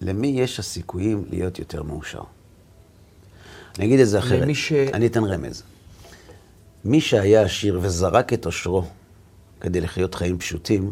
למי 0.00 0.26
יש 0.26 0.58
הסיכויים 0.58 1.24
להיות 1.30 1.58
יותר 1.58 1.82
מאושר? 1.82 2.22
אני 3.78 3.86
אגיד 3.86 4.00
את 4.00 4.08
זה 4.08 4.18
אחרת. 4.18 4.54
ש- 4.54 4.72
אני 4.72 5.06
אתן 5.06 5.24
רמז. 5.24 5.62
מי 6.84 7.00
שהיה 7.00 7.42
עשיר 7.42 7.78
וזרק 7.82 8.32
את 8.32 8.46
עושרו 8.46 8.84
כדי 9.60 9.80
לחיות 9.80 10.14
חיים 10.14 10.38
פשוטים, 10.38 10.90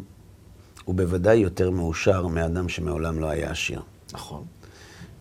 הוא 0.85 0.95
בוודאי 0.95 1.37
יותר 1.37 1.71
מאושר 1.71 2.27
מאדם 2.27 2.69
שמעולם 2.69 3.19
לא 3.19 3.27
היה 3.27 3.51
עשיר. 3.51 3.83
נכון. 4.13 4.45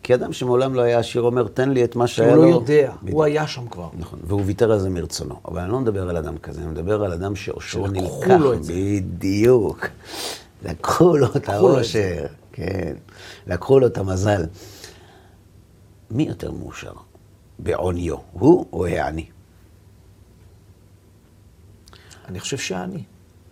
כי 0.03 0.13
אדם 0.13 0.33
שמעולם 0.33 0.73
לא 0.75 0.81
היה 0.81 0.99
עשיר 0.99 1.21
אומר, 1.21 1.47
תן 1.47 1.69
לי 1.69 1.83
את 1.83 1.95
מה 1.95 2.07
שהיה 2.07 2.35
לא 2.35 2.41
לו. 2.41 2.49
יודע, 2.49 2.93
בדיוק. 3.01 3.15
הוא 3.15 3.23
היה 3.23 3.47
שם 3.47 3.67
כבר. 3.67 3.89
נכון, 3.93 4.19
והוא 4.23 4.41
ויתר 4.45 4.71
על 4.71 4.79
זה 4.79 4.89
מרצונו. 4.89 5.39
אבל 5.45 5.61
אני 5.61 5.71
לא 5.71 5.79
מדבר 5.79 6.09
על 6.09 6.17
אדם 6.17 6.37
כזה, 6.37 6.61
אני 6.61 6.69
מדבר 6.69 7.03
על 7.03 7.11
אדם 7.13 7.35
שאושרו 7.35 7.87
שלקחו 7.87 8.25
נלקח. 8.25 8.41
לו 8.41 8.53
את 8.53 8.63
זה. 8.63 8.73
בדיוק. 8.73 9.87
לקחו 10.65 11.17
לו 11.17 11.27
את 11.35 11.49
האושר, 11.49 12.25
כן. 12.51 12.93
לקחו 13.47 13.79
לו 13.79 13.87
את 13.87 13.97
המזל. 13.97 14.45
מי 16.11 16.23
יותר 16.23 16.51
מאושר? 16.51 16.93
בעוניו, 17.59 18.15
הוא 18.31 18.65
או 18.73 18.85
העני? 18.85 19.25
אני 22.27 22.39
חושב 22.39 22.57
שאני. 22.57 23.03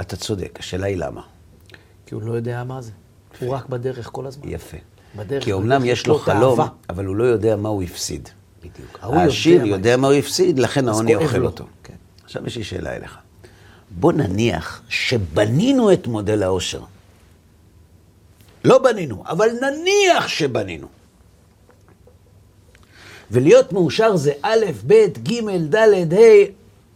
אתה 0.01 0.15
צודק, 0.17 0.57
השאלה 0.59 0.87
היא 0.87 0.97
למה. 0.97 1.21
כי 2.05 2.15
הוא 2.15 2.21
לא 2.21 2.31
יודע 2.33 2.63
מה 2.63 2.81
זה. 2.81 2.91
הוא 3.41 3.49
רק 3.55 3.69
בדרך 3.69 4.09
כל 4.11 4.27
הזמן. 4.27 4.49
יפה. 4.49 4.77
בדרך, 5.15 5.43
כי 5.43 5.51
אומנם 5.51 5.81
בדרך 5.81 5.91
יש 5.91 6.07
לו 6.07 6.17
חלום, 6.17 6.59
האהבה. 6.59 6.73
אבל 6.89 7.05
הוא 7.05 7.15
לא 7.15 7.23
יודע 7.23 7.55
מה 7.55 7.69
הוא 7.69 7.83
הפסיד. 7.83 8.29
בדיוק. 8.59 8.99
העשיר 9.01 9.61
מה 9.61 9.67
יודע 9.67 9.97
מה 9.97 10.07
הוא 10.07 10.15
הפסיד, 10.15 10.59
לכן 10.59 10.87
העוני 10.87 11.15
אוכל. 11.15 11.45
אותו. 11.45 11.65
כן. 11.83 11.93
עכשיו 12.23 12.47
יש 12.47 12.57
לי 12.57 12.63
שאלה 12.63 12.95
אליך. 12.95 13.17
בוא 13.91 14.13
נניח 14.13 14.81
שבנינו 14.89 15.93
את 15.93 16.07
מודל 16.07 16.43
העושר. 16.43 16.81
לא 18.65 18.79
בנינו, 18.79 19.23
אבל 19.27 19.47
נניח 19.61 20.27
שבנינו. 20.27 20.87
ולהיות 23.31 23.73
מאושר 23.73 24.15
זה 24.15 24.31
א', 24.41 24.65
ב', 24.87 24.93
ג', 25.23 25.75
ד', 25.75 26.13
ה', 26.13 26.45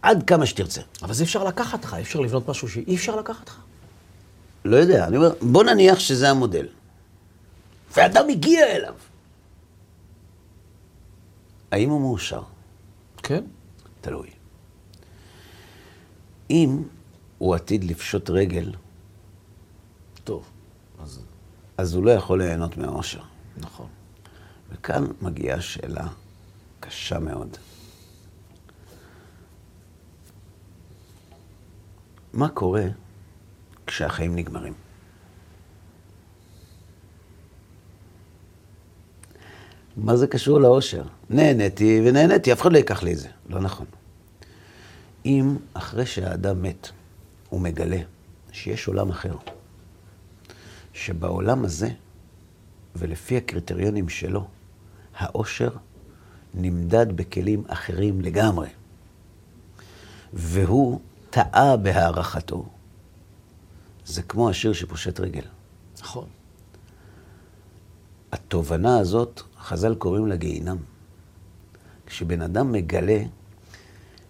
עד 0.02 0.24
כמה 0.28 0.46
שתרצה. 0.46 0.82
אבל 1.02 1.14
זה 1.14 1.24
אפשר 1.24 1.44
לקחת 1.44 1.84
לך, 1.84 1.94
אפשר 1.94 2.20
לבנות 2.20 2.50
משהו 2.50 2.70
שאי 2.70 2.96
אפשר 2.96 3.16
לקחת 3.16 3.48
לך. 3.48 3.58
לא 4.66 4.76
יודע, 4.76 5.08
אני 5.08 5.18
אומר, 5.18 5.32
בוא 5.42 5.64
נניח 5.64 6.00
שזה 6.00 6.30
המודל. 6.30 6.68
ואדם 7.96 8.30
הגיע 8.30 8.76
אליו. 8.76 8.96
האם 11.72 11.90
הוא 11.90 12.02
מאושר? 12.02 12.44
כן. 13.18 13.44
תלוי. 14.02 14.30
אם 16.50 16.84
הוא 17.38 17.56
עתיד 17.56 17.84
לפשוט 17.84 18.30
רגל, 18.30 18.74
טוב, 20.24 20.52
אז 21.00 21.26
אז 21.78 21.94
הוא 21.94 22.04
לא 22.04 22.12
יכול 22.12 22.42
ליהנות 22.42 22.78
מהאושר. 22.78 23.22
נכון. 23.58 23.88
וכאן 24.70 25.04
מגיעה 25.22 25.62
שאלה 25.62 26.08
קשה 26.80 27.20
מאוד. 27.20 27.58
מה 32.34 32.50
קורה 32.50 32.84
כשהחיים 33.88 34.36
נגמרים? 34.36 34.74
מה 39.98 40.18
זה 40.18 40.28
קשור 40.28 40.60
לאושר? 40.60 41.04
נהניתי 41.30 42.02
ונהניתי, 42.06 42.54
אף 42.54 42.62
אחד 42.62 42.74
לא 42.74 42.78
ייקח 42.78 43.04
לי 43.04 43.14
את 43.14 43.18
זה. 43.18 43.28
לא 43.50 43.60
נכון. 43.60 43.86
אם 45.26 45.56
אחרי 45.74 46.06
שהאדם 46.06 46.62
מת, 46.62 46.90
הוא 47.50 47.62
מגלה 47.62 48.00
שיש 48.52 48.88
עולם 48.88 49.10
אחר, 49.10 49.36
שבעולם 50.94 51.66
הזה, 51.66 51.90
ולפי 52.96 53.38
הקריטריונים 53.38 54.10
שלו, 54.10 54.48
האושר 55.18 55.70
נמדד 56.54 57.18
בכלים 57.18 57.64
אחרים 57.68 58.22
לגמרי. 58.22 58.68
והוא 60.34 61.00
טעה 61.30 61.78
בהערכתו. 61.78 62.66
זה 64.06 64.22
כמו 64.22 64.50
השיר 64.50 64.74
שפושט 64.74 65.20
רגל. 65.20 65.44
נכון. 66.00 66.28
התובנה 68.32 69.00
הזאת, 69.00 69.42
חז"ל 69.66 69.96
קוראים 69.96 70.28
לה 70.28 70.36
גיהינם. 70.36 70.78
כשבן 72.06 72.42
אדם 72.42 72.72
מגלה 72.72 73.20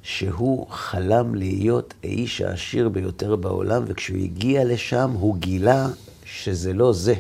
שהוא 0.04 0.68
חלם 0.70 1.36
להיות 1.36 1.94
האיש 2.04 2.42
העשיר 2.42 2.90
ביותר 2.90 3.36
בעולם, 3.36 3.84
וכשהוא 3.88 4.18
הגיע 4.18 4.66
לשם 4.66 5.12
הוא 5.12 5.38
גילה 5.38 5.88
שזה 6.26 6.74
לא 6.74 6.94
זה. 6.94 7.14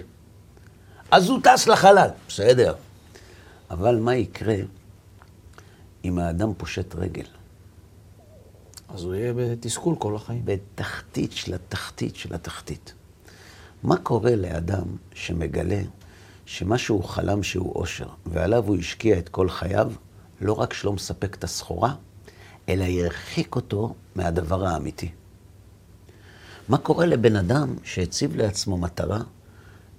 אז 1.12 1.30
הוא 1.30 1.39
טס 1.43 1.67
לחלל, 1.67 2.10
בסדר. 2.28 2.73
אבל 3.71 3.99
מה 3.99 4.15
יקרה 4.15 4.56
אם 6.06 6.19
האדם 6.19 6.54
פושט 6.58 6.95
רגל? 6.95 7.25
אז 8.89 9.04
הוא 9.04 9.15
יהיה 9.15 9.34
בתסכול 9.34 9.95
כל 9.99 10.15
החיים. 10.15 10.41
בתחתית 10.45 11.32
של 11.32 11.54
התחתית 11.54 12.15
של 12.15 12.36
התחתית. 12.36 12.93
מה 13.84 13.97
קורה 13.97 14.36
לאדם 14.36 14.86
שמגלה 15.13 15.82
שמה 16.45 16.77
שהוא 16.77 17.03
חלם 17.03 17.43
שהוא 17.43 17.75
אושר, 17.75 18.08
ועליו 18.25 18.63
הוא 18.67 18.77
השקיע 18.77 19.19
את 19.19 19.29
כל 19.29 19.49
חייו, 19.49 19.91
לא 20.41 20.53
רק 20.53 20.73
שלא 20.73 20.93
מספק 20.93 21.36
את 21.36 21.43
הסחורה, 21.43 21.95
אלא 22.69 22.84
ירחיק 22.84 23.55
אותו 23.55 23.95
מהדבר 24.15 24.65
האמיתי. 24.65 25.12
מה 26.69 26.77
קורה 26.77 27.05
לבן 27.05 27.36
אדם 27.36 27.75
שהציב 27.84 28.36
לעצמו 28.36 28.77
מטרה, 28.77 29.21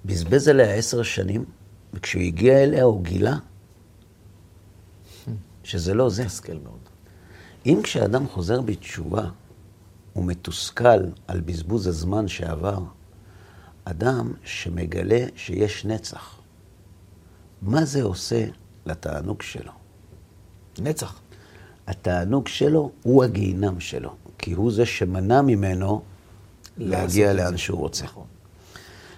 בזבז 0.05 0.47
עליה 0.47 0.73
עשר 0.73 1.03
שנים, 1.03 1.45
וכשהוא 1.93 2.21
הגיע 2.23 2.63
אליה 2.63 2.83
הוא 2.83 3.03
גילה 3.03 3.37
שזה 5.63 5.93
לא 5.93 6.09
זה. 6.09 6.23
מתסכל 6.23 6.57
מאוד. 6.63 6.79
אם 7.65 7.79
כשאדם 7.83 8.27
חוזר 8.27 8.61
בתשובה, 8.61 9.29
הוא 10.13 10.25
מתוסכל 10.25 11.03
על 11.27 11.39
בזבוז 11.41 11.87
הזמן 11.87 12.27
שעבר, 12.27 12.79
אדם 13.83 14.33
שמגלה 14.43 15.25
שיש 15.35 15.85
נצח, 15.85 16.36
מה 17.61 17.85
זה 17.85 18.03
עושה 18.03 18.45
לתענוג 18.85 19.41
שלו? 19.41 19.71
נצח. 20.79 21.19
התענוג 21.87 22.47
שלו 22.47 22.91
הוא 23.03 23.23
הגיהינם 23.23 23.79
שלו, 23.79 24.15
כי 24.37 24.53
הוא 24.53 24.71
זה 24.71 24.85
שמנע 24.85 25.41
ממנו 25.41 26.01
להגיע 26.77 27.33
לאן 27.33 27.51
זה. 27.51 27.57
שהוא 27.57 27.79
רוצה. 27.79 28.05
נכון. 28.05 28.25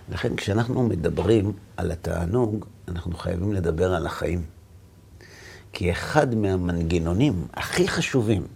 לכן 0.10 0.36
כשאנחנו 0.36 0.84
מדברים 0.84 1.54
על 1.78 1.91
התענוג, 1.91 2.65
אנחנו 2.88 3.17
חייבים 3.17 3.54
לדבר 3.54 3.93
על 3.93 4.06
החיים. 4.06 4.41
כי 5.73 5.91
אחד 5.91 6.36
מהמנגנונים 6.36 7.47
הכי 7.54 7.88
חשובים 7.88 8.47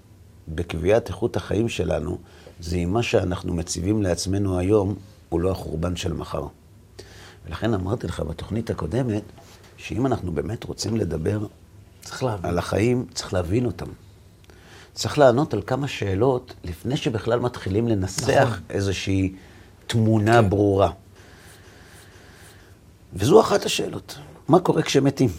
בקביעת 0.48 1.08
איכות 1.08 1.36
החיים 1.36 1.70
שלנו, 1.70 2.18
זה 2.60 2.76
אם 2.76 2.94
מה 2.94 3.04
שאנחנו 3.04 3.54
מציבים 3.54 4.02
לעצמנו 4.02 4.60
היום 4.60 4.96
הוא 5.30 5.42
לא 5.42 5.52
החורבן 5.52 5.96
של 5.96 6.14
מחר. 6.14 6.48
ולכן 7.46 7.74
אמרתי 7.74 8.08
לך 8.08 8.20
בתוכנית 8.20 8.70
הקודמת, 8.70 9.24
שאם 9.78 10.06
אנחנו 10.06 10.32
באמת 10.32 10.64
רוצים 10.64 10.98
לדבר 10.98 11.40
צריך 12.02 12.24
להבין. 12.24 12.50
על 12.50 12.58
החיים, 12.58 13.06
צריך 13.14 13.34
להבין 13.34 13.66
אותם. 13.66 13.86
צריך 14.94 15.18
לענות 15.18 15.54
על 15.54 15.62
כמה 15.68 15.88
שאלות 15.88 16.54
לפני 16.64 16.98
שבכלל 16.98 17.40
מתחילים 17.40 17.88
לנסח 17.88 18.30
נכון. 18.30 18.60
איזושהי 18.70 19.34
תמונה 19.88 20.42
כן. 20.42 20.50
ברורה. 20.50 20.92
וזו 23.14 23.42
אחת 23.42 23.66
השאלות. 23.66 24.18
מה 24.48 24.60
קורה 24.60 24.82
כשמתים? 24.82 25.30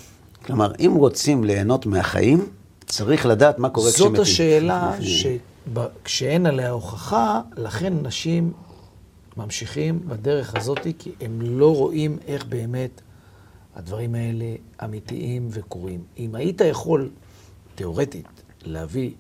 כלומר, 0.44 0.73
אם 0.79 0.92
רוצים 0.97 1.44
ליהנות 1.44 1.87
מהחיים, 1.87 2.47
צריך 2.87 3.27
לדעת 3.27 3.59
מה 3.59 3.68
קורה 3.68 3.90
כשמתים. 3.92 4.16
זאת 4.16 4.18
השאלה 4.23 4.92
שכשאין 5.01 6.47
עליה 6.47 6.70
הוכחה, 6.70 7.40
לכן 7.57 7.92
אנשים 7.99 8.53
ממשיכים 9.37 10.01
בדרך 10.07 10.55
הזאת, 10.57 10.87
כי 10.99 11.12
הם 11.20 11.38
לא 11.42 11.77
רואים 11.77 12.18
איך 12.27 12.44
באמת 12.44 13.01
הדברים 13.76 14.14
האלה 14.14 14.44
אמיתיים 14.84 15.48
וקורים. 15.50 16.04
אם 16.18 16.34
היית 16.34 16.60
יכול, 16.60 17.10
תיאורטית, 17.74 18.26
להביא, 18.64 19.10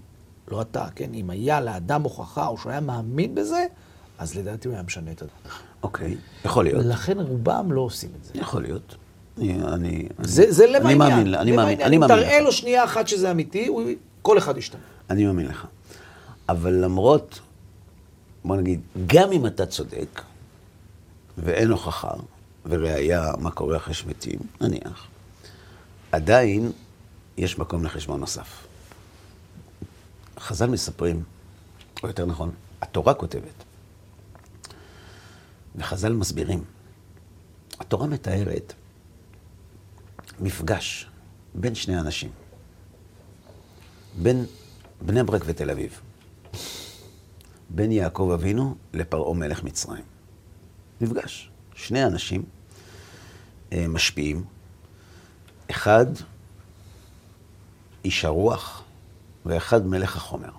לא 0.48 0.62
אתה, 0.62 0.86
כן, 0.94 1.14
אם 1.14 1.30
היה 1.30 1.60
לאדם 1.60 2.02
הוכחה 2.02 2.46
או 2.46 2.58
שהוא 2.58 2.70
היה 2.72 2.80
מאמין 2.80 3.34
בזה, 3.34 3.64
אז 4.18 4.34
לדעתי 4.38 4.68
הוא 4.68 4.74
היה 4.74 4.82
משנה 4.82 5.10
את 5.10 5.22
הדבר. 5.22 5.34
אוקיי, 5.82 6.16
יכול 6.44 6.64
להיות. 6.64 6.84
לכן 6.84 7.18
רובם 7.20 7.72
לא 7.72 7.80
עושים 7.80 8.10
את 8.20 8.24
זה. 8.24 8.32
יכול 8.34 8.62
להיות. 8.62 8.96
אני, 9.38 9.62
אני, 9.64 10.08
זה, 10.22 10.52
זה 10.52 10.66
לב 10.66 10.74
אני 10.74 10.92
העניין. 10.92 10.98
מאמין, 11.10 11.26
לה- 11.26 11.40
אני 11.40 11.52
מאמין. 11.52 11.80
אני 11.80 11.98
מאמין 11.98 12.16
תראה. 12.16 12.40
לו 12.40 12.52
שנייה 12.52 12.84
אחת 12.84 13.08
שזה 13.08 13.30
אמיתי, 13.30 13.66
הוא, 13.66 13.82
כל 14.22 14.38
אחד 14.38 14.56
ישתנה. 14.56 14.80
אני 15.10 15.24
מאמין 15.26 15.46
לך. 15.46 15.66
אבל 16.48 16.72
למרות, 16.84 17.40
בוא 18.44 18.56
נגיד, 18.56 18.80
גם 19.06 19.32
אם 19.32 19.46
אתה 19.46 19.66
צודק, 19.66 20.22
ואין 21.38 21.70
הוכחה, 21.70 22.10
וראיה 22.64 23.32
מה 23.38 23.50
קורה 23.50 23.76
אחרי 23.76 23.94
שמתים, 23.94 24.38
נניח, 24.60 25.06
עדיין 26.12 26.72
יש 27.36 27.58
מקום 27.58 27.84
לחשבון 27.84 28.20
נוסף. 28.20 28.66
חז"ל 30.38 30.66
מספרים, 30.66 31.22
או 32.02 32.08
יותר 32.08 32.26
נכון, 32.26 32.50
התורה 32.82 33.14
כותבת, 33.14 33.64
וחז"ל 35.76 36.12
מסבירים. 36.12 36.64
התורה 37.80 38.06
מתארת 38.06 38.72
מפגש 40.40 41.08
בין 41.54 41.74
שני 41.74 42.00
אנשים, 42.00 42.30
בין 44.22 44.44
בני 45.00 45.22
ברק 45.22 45.42
ותל 45.46 45.70
אביב, 45.70 46.00
בין 47.70 47.92
יעקב 47.92 48.30
אבינו 48.34 48.74
לפרעה 48.92 49.34
מלך 49.34 49.62
מצרים. 49.62 50.04
מפגש. 51.00 51.50
שני 51.74 52.04
אנשים 52.04 52.44
אה, 53.72 53.88
משפיעים, 53.88 54.44
אחד 55.70 56.06
איש 58.04 58.24
הרוח 58.24 58.82
ואחד 59.46 59.86
מלך 59.86 60.16
החומר. 60.16 60.50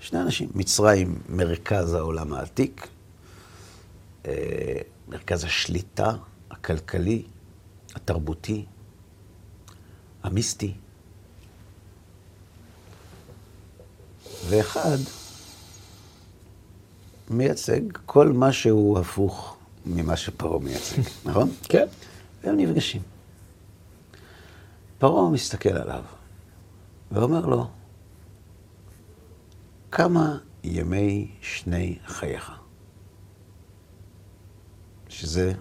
שני 0.00 0.20
אנשים, 0.20 0.50
מצרים 0.54 1.18
מרכז 1.28 1.94
העולם 1.94 2.32
העתיק, 2.32 2.88
אה, 4.26 4.32
מרכז 5.08 5.44
השליטה 5.44 6.12
הכלכלי, 6.50 7.22
התרבותי, 7.94 8.64
המיסטי. 10.22 10.74
ואחד 14.48 14.98
מייצג 17.32 17.80
כל 18.06 18.28
מה 18.32 18.52
שהוא 18.52 18.98
הפוך 18.98 19.56
ממה 19.86 20.16
שפרעה 20.16 20.58
מייצג, 20.58 21.02
נכון? 21.28 21.50
כן. 21.62 21.86
והם 22.44 22.56
נפגשים. 22.56 23.02
פרעה 24.98 25.30
מסתכל 25.30 25.68
עליו 25.76 26.02
ואומר 27.12 27.46
לו, 27.46 27.66
כמה 29.90 30.38
ימי 30.64 31.30
שני 31.40 31.98
חייך? 32.06 32.52
שזה, 35.08 35.52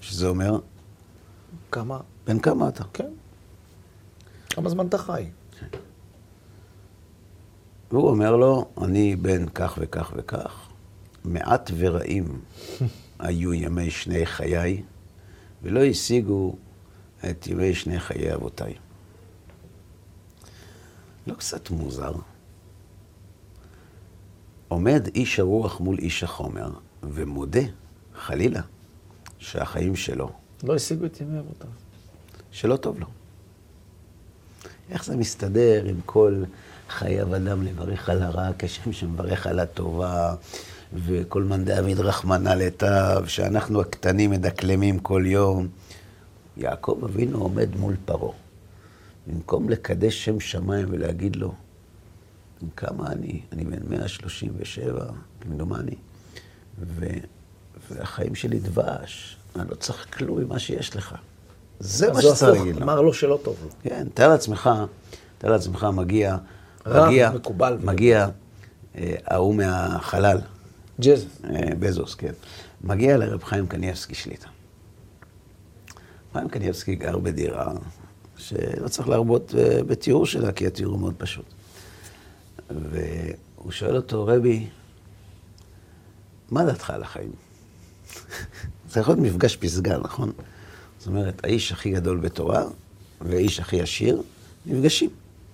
שזה 0.00 0.28
אומר, 0.28 0.58
כמה? 1.72 2.00
בן 2.26 2.38
כמה 2.38 2.68
אתה? 2.68 2.84
כן. 2.92 3.10
כמה 4.50 4.68
זמן 4.68 4.86
אתה 4.86 4.98
חי? 4.98 5.30
והוא 7.92 8.08
אומר 8.08 8.36
לו, 8.36 8.70
אני 8.82 9.16
בן 9.16 9.48
כך 9.48 9.78
וכך 9.80 10.12
וכך, 10.16 10.68
מעט 11.24 11.70
ורעים 11.76 12.40
היו 13.18 13.54
ימי 13.54 13.90
שני 13.90 14.26
חיי, 14.26 14.82
ולא 15.62 15.84
השיגו 15.84 16.56
את 17.30 17.46
ימי 17.46 17.74
שני 17.74 18.00
חיי 18.00 18.34
אבותיי. 18.34 18.74
לא 21.26 21.34
קצת 21.34 21.70
מוזר? 21.70 22.12
עומד 24.68 25.08
איש 25.14 25.40
הרוח 25.40 25.80
מול 25.80 25.98
איש 25.98 26.24
החומר, 26.24 26.70
ומודה, 27.02 27.62
חלילה, 28.14 28.60
שהחיים 29.38 29.96
שלו, 29.96 30.30
לא 30.62 30.74
השיגו 30.74 31.06
את 31.06 31.20
ימי 31.20 31.38
אבותיו. 31.38 31.70
שלא 32.50 32.76
טוב 32.76 33.00
לו. 33.00 33.06
איך 34.90 35.04
זה 35.04 35.16
מסתדר 35.16 35.84
עם 35.84 36.00
כל 36.06 36.44
חייב 36.92 37.34
אדם 37.34 37.62
לברך 37.62 38.08
על 38.08 38.22
הרע 38.22 38.48
כשם 38.58 38.92
שמברך 38.92 39.46
על 39.46 39.60
הטובה, 39.60 40.34
וכל 40.94 41.42
מאן 41.42 41.64
דעביד 41.64 42.00
רחמנא 42.00 42.48
לטב, 42.48 43.24
שאנחנו 43.26 43.80
הקטנים 43.80 44.30
מדקלמים 44.30 44.98
כל 44.98 45.22
יום. 45.26 45.68
יעקב 46.56 47.00
אבינו 47.04 47.38
עומד 47.38 47.76
מול 47.76 47.96
פרעה. 48.04 48.32
במקום 49.26 49.68
לקדש 49.68 50.24
שם 50.24 50.40
שמיים 50.40 50.86
ולהגיד 50.90 51.36
לו, 51.36 51.54
כמה 52.76 53.12
אני? 53.12 53.40
אני 53.52 53.64
בן 53.64 53.88
137, 53.88 55.06
כמדומני, 55.40 55.94
ו... 56.78 57.06
והחיים 57.90 58.34
שלי 58.34 58.58
דבש, 58.58 59.36
אני 59.56 59.70
לא 59.70 59.74
צריך 59.74 60.06
כלום 60.18 60.40
ממה 60.40 60.58
שיש 60.58 60.96
לך. 60.96 61.14
זה 61.80 62.12
מה 62.12 62.18
אז 62.18 62.24
הוא 62.24 62.34
שצריך 62.34 62.58
להגיד 62.58 62.76
לו. 62.76 62.82
אמר 62.82 63.00
לו 63.00 63.14
שלא 63.14 63.38
טוב 63.42 63.56
לו. 63.62 63.68
כן, 63.82 64.06
תאר 64.14 64.28
לעצמך, 64.28 64.70
תאר 65.38 65.50
לעצמך, 65.50 65.86
מגיע, 65.92 66.36
מגיע, 66.86 67.30
מקובל. 67.30 67.78
מגיע 67.84 68.28
אה, 68.96 69.14
ההוא 69.26 69.54
מהחלל, 69.54 70.38
ג'ז. 71.00 71.26
אה, 71.44 71.74
בזוס, 71.78 72.14
כן. 72.14 72.32
מגיע 72.84 73.16
לרב 73.16 73.44
חיים 73.44 73.66
קניאבסקי 73.66 74.14
שליטה. 74.14 74.48
חיים 76.32 76.48
קניאבסקי 76.48 76.94
גר 76.94 77.18
בדירה 77.18 77.72
שלא 78.36 78.88
צריך 78.88 79.08
להרבות 79.08 79.54
אה, 79.58 79.82
בתיאור 79.82 80.26
שלה, 80.26 80.52
כי 80.52 80.66
התיאור 80.66 80.92
הוא 80.92 81.00
מאוד 81.00 81.14
פשוט. 81.18 81.44
והוא 82.70 83.70
שואל 83.72 83.96
אותו, 83.96 84.26
רבי, 84.26 84.66
מה 86.50 86.64
דעתך 86.64 86.90
על 86.90 87.02
החיים? 87.02 87.32
זה 88.90 89.00
יכול 89.00 89.14
להיות 89.14 89.26
מפגש 89.26 89.56
פסגה, 89.56 89.98
נכון? 89.98 90.32
זאת 90.98 91.06
אומרת, 91.06 91.44
האיש 91.44 91.72
הכי 91.72 91.90
גדול 91.90 92.18
בתורה 92.18 92.64
והאיש 93.20 93.60
הכי 93.60 93.80
עשיר 93.80 94.22
נפגשים. 94.66 95.10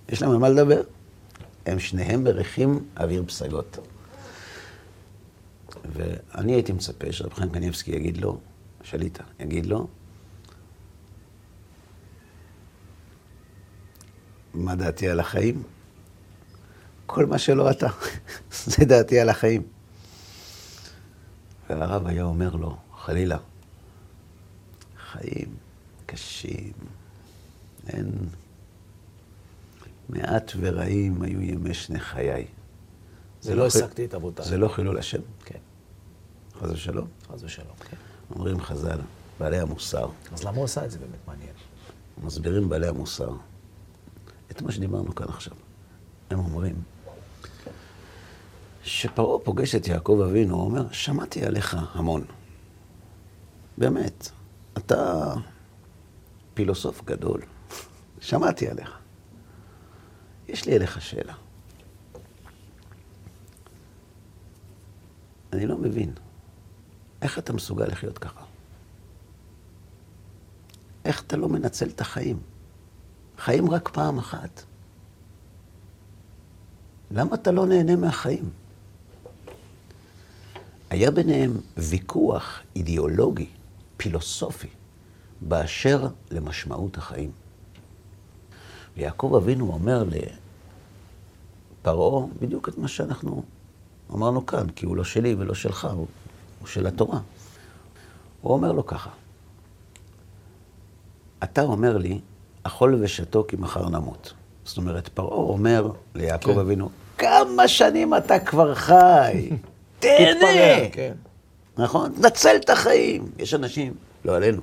יש 0.09 0.21
להם 0.21 0.31
על 0.31 0.37
מה 0.37 0.49
לדבר. 0.49 0.81
הם 1.69 1.79
שניהם 1.79 2.23
בריחים 2.23 2.85
אוויר 2.99 3.23
פסגות. 3.27 3.77
ואני 5.93 6.53
הייתי 6.53 6.71
מצפה 6.71 7.11
שרב 7.11 7.33
חיים 7.33 7.49
קניבסקי 7.49 7.91
יגיד 7.91 8.17
לו, 8.17 8.39
שליטה, 8.83 9.23
יגיד 9.39 9.65
לו, 9.65 9.87
מה 14.53 14.75
דעתי 14.75 15.09
על 15.09 15.19
החיים? 15.19 15.63
כל 17.05 17.25
מה 17.25 17.37
שלא 17.37 17.71
אתה, 17.71 17.87
זה 18.65 18.85
דעתי 18.85 19.19
על 19.19 19.29
החיים. 19.29 19.63
והרב 21.69 22.07
היה 22.07 22.23
אומר 22.23 22.55
לו, 22.55 22.77
חלילה, 22.97 23.37
חיים 25.11 25.55
קשים, 26.05 26.73
אין... 27.87 28.11
מעט 30.09 30.51
ורעים 30.59 31.21
היו 31.21 31.41
ימי 31.41 31.73
שני 31.73 31.99
חיי. 31.99 32.47
זה 33.41 33.55
לא 33.55 33.65
השגתי 33.65 34.05
את 34.05 34.13
אבותיי. 34.13 34.45
זה 34.45 34.57
לא 34.57 34.67
חילול 34.67 34.97
השם, 34.97 35.21
כן, 35.45 35.59
חס 36.59 36.69
ושלום. 36.69 37.07
חס 37.33 37.43
ושלום. 37.43 37.75
כן. 37.89 37.97
אומרים 38.35 38.61
חז"ל, 38.61 38.99
בעלי 39.39 39.59
המוסר, 39.59 40.09
אז 40.31 40.43
למה 40.43 40.57
הוא 40.57 40.65
עשה 40.65 40.85
את 40.85 40.91
זה 40.91 40.99
באמת 40.99 41.27
מעניין? 41.27 41.53
מסבירים 42.23 42.69
בעלי 42.69 42.87
המוסר 42.87 43.29
את 44.51 44.61
מה 44.61 44.71
שדיברנו 44.71 45.15
כאן 45.15 45.27
עכשיו. 45.29 45.53
הם 46.29 46.39
אומרים 46.39 46.75
שפרעה 48.83 49.39
פוגש 49.39 49.75
את 49.75 49.87
יעקב 49.87 50.21
אבינו, 50.29 50.55
הוא 50.55 50.63
אומר, 50.65 50.91
שמעתי 50.91 51.45
עליך 51.45 51.77
המון. 51.93 52.25
באמת, 53.77 54.29
אתה 54.77 55.33
פילוסוף 56.53 57.03
גדול, 57.05 57.41
שמעתי 58.19 58.67
עליך. 58.67 58.98
יש 60.49 60.65
לי 60.65 60.75
אליך 60.75 61.01
שאלה. 61.01 61.33
אני 65.53 65.65
לא 65.65 65.77
מבין, 65.77 66.13
איך 67.21 67.39
אתה 67.39 67.53
מסוגל 67.53 67.85
לחיות 67.85 68.17
ככה? 68.17 68.41
איך 71.05 71.21
אתה 71.21 71.37
לא 71.37 71.49
מנצל 71.49 71.89
את 71.89 72.01
החיים? 72.01 72.39
חיים 73.37 73.69
רק 73.69 73.89
פעם 73.89 74.17
אחת. 74.17 74.63
למה 77.11 77.35
אתה 77.35 77.51
לא 77.51 77.65
נהנה 77.65 77.95
מהחיים? 77.95 78.49
היה 80.89 81.11
ביניהם 81.11 81.51
ויכוח 81.77 82.59
אידיאולוגי, 82.75 83.49
פילוסופי, 83.97 84.69
באשר 85.41 86.07
למשמעות 86.31 86.97
החיים. 86.97 87.31
ויעקב 88.99 89.33
אבינו 89.35 89.73
אומר 89.73 90.03
לפרעה 91.81 92.25
בדיוק 92.41 92.69
את 92.69 92.77
מה 92.77 92.87
שאנחנו 92.87 93.43
אמרנו 94.13 94.45
כאן, 94.45 94.69
כי 94.69 94.85
הוא 94.85 94.97
לא 94.97 95.03
שלי 95.03 95.35
ולא 95.37 95.53
שלך, 95.53 95.85
הוא, 95.85 96.07
הוא 96.59 96.67
של 96.67 96.87
התורה. 96.87 97.19
הוא 98.41 98.53
אומר 98.53 98.71
לו 98.71 98.85
ככה, 98.85 99.09
אתה 101.43 101.61
אומר 101.61 101.97
לי, 101.97 102.19
אכול 102.63 102.97
ושתו 103.01 103.45
כי 103.47 103.55
מחר 103.55 103.89
נמות. 103.89 104.33
זאת 104.65 104.77
אומרת, 104.77 105.07
פרעה 105.07 105.37
אומר 105.37 105.91
ליעקב 106.15 106.53
כן. 106.53 106.59
אבינו, 106.59 106.89
כמה 107.17 107.67
שנים 107.67 108.15
אתה 108.15 108.39
כבר 108.39 108.75
חי? 108.75 109.49
תהנה! 109.99 110.89
כן. 110.91 111.13
נכון? 111.77 112.11
נצל 112.17 112.55
את 112.55 112.69
החיים. 112.69 113.31
יש 113.37 113.53
אנשים, 113.53 113.93
לא 114.25 114.35
עלינו, 114.35 114.61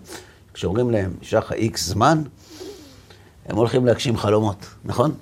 כשאומרים 0.54 0.90
להם, 0.90 1.14
נשאר 1.20 1.38
לך 1.38 1.52
איקס 1.52 1.86
זמן, 1.86 2.22
הם 3.49 3.57
הולכים 3.57 3.86
להגשים 3.86 4.16
חלומות, 4.16 4.66
נכון? 4.84 5.14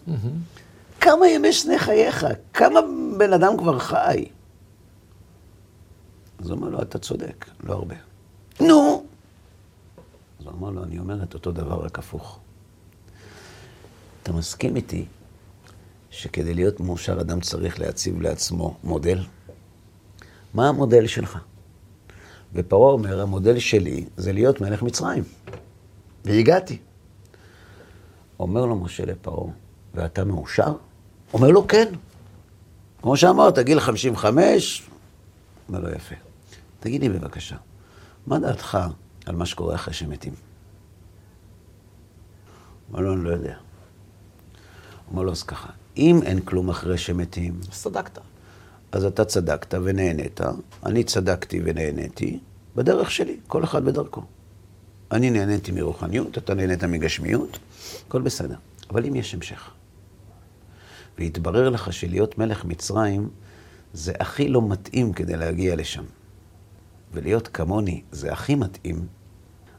כמה 1.01 1.29
ימי 1.29 1.53
שני 1.53 1.79
חייך? 1.79 2.27
כמה 2.53 2.81
בן 3.19 3.33
אדם 3.33 3.57
כבר 3.59 3.79
חי? 3.79 4.25
אז 6.39 6.51
הוא 6.51 6.57
אומר 6.57 6.69
לו, 6.69 6.83
אתה 6.83 6.99
צודק, 6.99 7.47
לא 7.65 7.73
הרבה. 7.73 7.95
נו! 8.61 9.05
אז 10.41 10.47
הוא 10.47 10.53
אמר 10.53 10.71
לו, 10.71 10.85
אני 10.85 10.99
אומר 10.99 11.23
את 11.23 11.35
אותו 11.35 11.53
דבר, 11.53 11.85
רק 11.85 11.99
הפוך. 11.99 12.39
אתה 14.23 14.33
מסכים 14.33 14.77
איתי 14.77 15.05
שכדי 16.11 16.55
להיות 16.55 16.81
מאושר 16.81 17.21
אדם 17.21 17.41
צריך 17.41 17.81
להציב 17.81 18.21
לעצמו 18.21 18.77
מודל? 18.85 19.19
מה 20.55 20.69
המודל 20.69 21.07
שלך? 21.07 21.39
ופרעה 22.55 22.93
אומר, 22.93 23.21
המודל 23.21 23.59
שלי 23.59 24.05
זה 24.17 24.33
להיות 24.33 24.61
מלך 24.61 24.83
מצרים. 24.83 25.25
והגעתי. 26.25 26.79
אומר 28.45 28.67
לו 28.67 28.77
משה 28.77 29.05
לפרעה, 29.05 29.53
ואתה 29.95 30.25
מאושר? 30.25 30.75
אומר 31.33 31.49
לו, 31.49 31.69
כן. 31.69 31.93
כמו 33.03 33.17
שאמרת, 33.17 33.59
גיל 33.59 33.81
55, 33.81 34.89
אומר 35.69 35.81
לו, 35.81 35.91
יפה. 35.91 36.15
תגיד 36.81 37.01
לי 37.01 37.09
בבקשה, 37.09 37.57
מה 38.27 38.39
דעתך 38.39 38.79
על 39.27 39.37
מה 39.37 39.47
שקורה 39.47 39.75
אחרי 39.75 39.95
שמתים? 39.95 40.35
אומר 42.89 43.01
לו, 43.01 43.15
אני 43.15 43.25
לא 43.25 43.31
יודע. 43.31 43.55
אומר 45.11 45.23
לו, 45.23 45.33
אז 45.33 45.43
ככה, 45.43 45.69
אם 45.97 46.21
אין 46.23 46.41
כלום 46.41 46.71
אחרי 46.71 46.99
שמתים, 46.99 47.61
אז 47.73 47.83
צדקת. 47.83 48.19
אז 48.93 49.05
אתה 49.05 49.25
צדקת 49.25 49.75
ונהנית, 49.85 50.41
אני 50.87 51.05
צדקתי 51.05 51.61
ונהניתי 51.65 52.39
בדרך 52.77 53.11
שלי, 53.11 53.37
כל 53.47 53.65
אחד 53.65 53.85
בדרכו. 53.85 54.23
אני 55.13 55.31
נהניתי 55.31 55.73
מרוחניות, 55.73 56.39
אתה 56.39 56.55
נהנית 56.55 56.85
מגשמיות, 56.85 57.59
הכל 58.09 58.23
בסדר. 58.23 58.57
אבל 58.91 59.07
אם 59.07 59.15
יש 59.15 59.35
המשך, 59.35 59.71
ויתברר 61.19 61.69
לך 61.69 61.93
שלהיות 61.93 62.39
מלך 62.39 62.65
מצרים 62.65 63.29
זה 63.93 64.13
הכי 64.21 64.49
לא 64.49 64.63
מתאים 64.69 65.13
כדי 65.13 65.37
להגיע 65.37 65.77
לשם, 65.77 66.05
ולהיות 67.13 67.49
כמוני 67.49 68.03
זה 68.13 68.33
הכי 68.33 68.55
מתאים, 68.55 69.07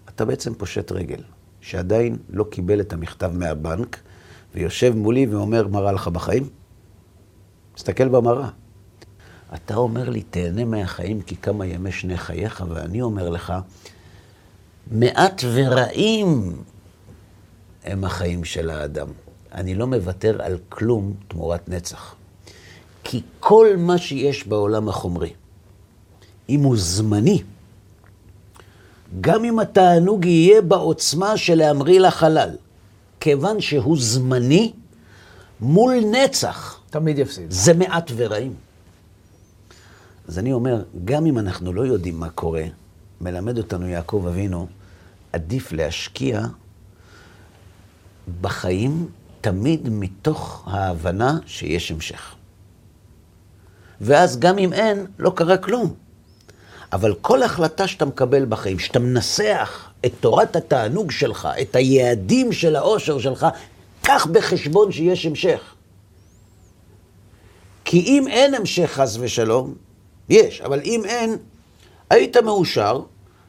אתה 0.09 0.25
בעצם 0.25 0.53
פושט 0.53 0.91
רגל, 0.91 1.23
שעדיין 1.61 2.17
לא 2.29 2.45
קיבל 2.51 2.81
את 2.81 2.93
המכתב 2.93 3.31
מהבנק, 3.33 3.99
ויושב 4.53 4.93
מולי 4.95 5.25
ואומר, 5.25 5.67
מה 5.67 5.79
רע 5.79 5.91
לך 5.91 6.07
בחיים? 6.07 6.49
תסתכל 7.73 8.07
במראה. 8.07 8.49
אתה 9.53 9.75
אומר 9.75 10.09
לי, 10.09 10.21
תהנה 10.21 10.65
מהחיים 10.65 11.21
כי 11.21 11.35
כמה 11.35 11.65
ימי 11.65 11.91
שני 11.91 12.17
חייך, 12.17 12.63
ואני 12.69 13.01
אומר 13.01 13.29
לך, 13.29 13.53
מעט 14.91 15.43
ורעים 15.53 16.57
הם 17.85 18.03
החיים 18.03 18.43
של 18.43 18.69
האדם. 18.69 19.07
אני 19.53 19.75
לא 19.75 19.87
מוותר 19.87 20.41
על 20.41 20.57
כלום 20.69 21.13
תמורת 21.27 21.69
נצח. 21.69 22.15
כי 23.03 23.21
כל 23.39 23.67
מה 23.77 23.97
שיש 23.97 24.47
בעולם 24.47 24.89
החומרי, 24.89 25.33
אם 26.49 26.63
הוא 26.63 26.77
זמני, 26.77 27.43
גם 29.21 29.45
אם 29.45 29.59
התענוג 29.59 30.25
יהיה 30.25 30.61
בעוצמה 30.61 31.37
של 31.37 31.55
להמריא 31.55 31.99
לחלל, 31.99 32.49
כיוון 33.19 33.61
שהוא 33.61 33.97
זמני, 33.99 34.73
מול 35.61 35.93
נצח, 36.11 36.79
תמיד 36.89 37.19
יפסיד. 37.19 37.51
זה 37.51 37.73
מעט 37.73 38.11
ורעים. 38.15 38.53
אז 40.27 40.39
אני 40.39 40.53
אומר, 40.53 40.83
גם 41.05 41.25
אם 41.25 41.37
אנחנו 41.37 41.73
לא 41.73 41.81
יודעים 41.81 42.19
מה 42.19 42.29
קורה, 42.29 42.63
מלמד 43.21 43.57
אותנו 43.57 43.87
יעקב 43.87 44.25
אבינו, 44.27 44.67
עדיף 45.33 45.71
להשקיע 45.71 46.45
בחיים 48.41 49.07
תמיד 49.41 49.89
מתוך 49.89 50.63
ההבנה 50.67 51.37
שיש 51.45 51.91
המשך. 51.91 52.35
ואז 54.01 54.39
גם 54.39 54.57
אם 54.57 54.73
אין, 54.73 55.05
לא 55.19 55.31
קרה 55.35 55.57
כלום. 55.57 55.93
אבל 56.93 57.13
כל 57.21 57.43
החלטה 57.43 57.87
שאתה 57.87 58.05
מקבל 58.05 58.45
בחיים, 58.45 58.79
שאתה 58.79 58.99
מנסח 58.99 59.89
את 60.05 60.11
תורת 60.19 60.55
התענוג 60.55 61.11
שלך, 61.11 61.47
את 61.61 61.75
היעדים 61.75 62.51
של 62.51 62.75
האושר 62.75 63.19
שלך, 63.19 63.47
קח 64.01 64.27
בחשבון 64.31 64.91
שיש 64.91 65.25
המשך. 65.25 65.75
כי 67.85 67.99
אם 67.99 68.27
אין 68.27 68.53
המשך 68.53 68.91
חס 68.93 69.17
ושלום, 69.19 69.73
יש, 70.29 70.61
אבל 70.61 70.81
אם 70.85 71.01
אין, 71.05 71.37
היית 72.09 72.37
מאושר, 72.37 73.01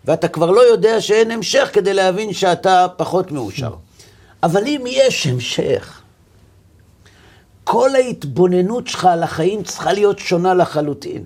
ואתה 0.04 0.28
כבר 0.28 0.50
לא 0.50 0.60
יודע 0.60 1.00
שאין 1.00 1.30
המשך 1.30 1.70
כדי 1.72 1.94
להבין 1.94 2.32
שאתה 2.32 2.86
פחות 2.96 3.32
מאושר. 3.32 3.74
אבל 4.42 4.66
אם 4.66 4.84
יש 4.86 5.26
המשך, 5.26 6.02
כל 7.64 7.94
ההתבוננות 7.94 8.86
שלך 8.86 9.04
על 9.04 9.22
החיים 9.22 9.62
צריכה 9.62 9.92
להיות 9.92 10.18
שונה 10.18 10.54
לחלוטין. 10.54 11.24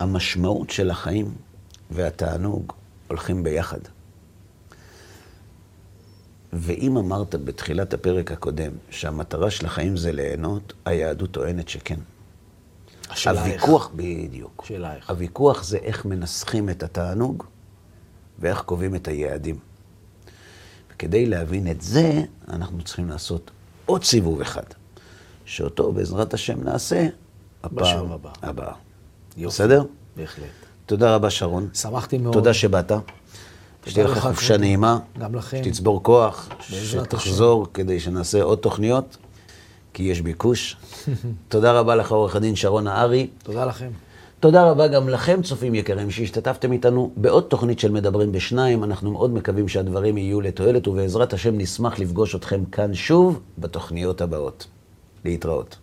המשמעות 0.00 0.70
של 0.70 0.90
החיים 0.90 1.34
והתענוג 1.90 2.72
הולכים 3.08 3.42
ביחד. 3.42 3.78
ואם 6.52 6.96
אמרת 6.96 7.34
בתחילת 7.34 7.94
הפרק 7.94 8.32
הקודם 8.32 8.72
שהמטרה 8.90 9.50
של 9.50 9.66
החיים 9.66 9.96
זה 9.96 10.12
ליהנות, 10.12 10.72
היהדות 10.84 11.30
טוענת 11.30 11.68
שכן. 11.68 12.00
השאלה 13.10 13.44
איך. 13.44 13.62
הוויכוח, 13.62 13.90
בדיוק. 13.96 14.62
השאלה 14.64 14.94
איך. 14.94 15.10
הוויכוח 15.10 15.64
זה 15.64 15.76
איך 15.76 16.04
מנסחים 16.04 16.70
את 16.70 16.82
התענוג 16.82 17.44
ואיך 18.38 18.60
קובעים 18.60 18.94
את 18.94 19.08
היעדים. 19.08 19.58
וכדי 20.96 21.26
להבין 21.26 21.70
את 21.70 21.80
זה, 21.80 22.22
אנחנו 22.48 22.82
צריכים 22.82 23.08
לעשות 23.08 23.50
עוד 23.86 24.04
סיבוב 24.04 24.40
אחד, 24.40 24.62
שאותו 25.44 25.92
בעזרת 25.92 26.34
השם 26.34 26.64
נעשה 26.64 27.06
הפעם 27.62 27.76
בשיעור 27.84 28.12
הבא. 28.12 28.30
הבאה. 28.42 28.72
יופי. 29.36 29.54
בסדר? 29.54 29.82
בהחלט. 30.16 30.44
תודה 30.86 31.14
רבה, 31.14 31.30
שרון. 31.30 31.68
שמחתי 31.74 32.18
מאוד. 32.18 32.32
תודה 32.32 32.54
שבאת. 32.54 32.92
שתהיה 33.86 34.06
לך 34.06 34.18
חופשה. 34.18 34.56
נעימה. 34.56 34.98
גם 35.18 35.34
לכם. 35.34 35.64
שתצבור 35.64 36.02
כוח, 36.02 36.48
שתחזור 36.60 37.66
כדי 37.74 38.00
שנעשה 38.00 38.42
עוד 38.42 38.58
תוכניות, 38.58 39.16
כי 39.92 40.02
יש 40.02 40.20
ביקוש. 40.20 40.76
תודה 41.48 41.72
רבה 41.72 41.96
לך, 41.96 42.12
עורך 42.12 42.36
הדין 42.36 42.56
שרון 42.56 42.84
נהרי. 42.84 43.28
תודה 43.42 43.64
לכם. 43.64 43.90
תודה 44.46 44.70
רבה 44.70 44.88
גם 44.88 45.08
לכם, 45.08 45.42
צופים 45.42 45.74
יקרים, 45.74 46.10
שהשתתפתם 46.10 46.72
איתנו 46.72 47.10
בעוד 47.16 47.44
תוכנית 47.44 47.78
של 47.78 47.90
מדברים 47.90 48.32
בשניים. 48.32 48.84
אנחנו 48.84 49.10
מאוד 49.10 49.34
מקווים 49.34 49.68
שהדברים 49.68 50.18
יהיו 50.18 50.40
לתועלת, 50.40 50.88
ובעזרת 50.88 51.32
השם 51.32 51.58
נשמח 51.58 51.98
לפגוש 51.98 52.34
אתכם 52.34 52.64
כאן 52.64 52.94
שוב 52.94 53.40
בתוכניות 53.58 54.20
הבאות. 54.20 54.66
להתראות. 55.24 55.76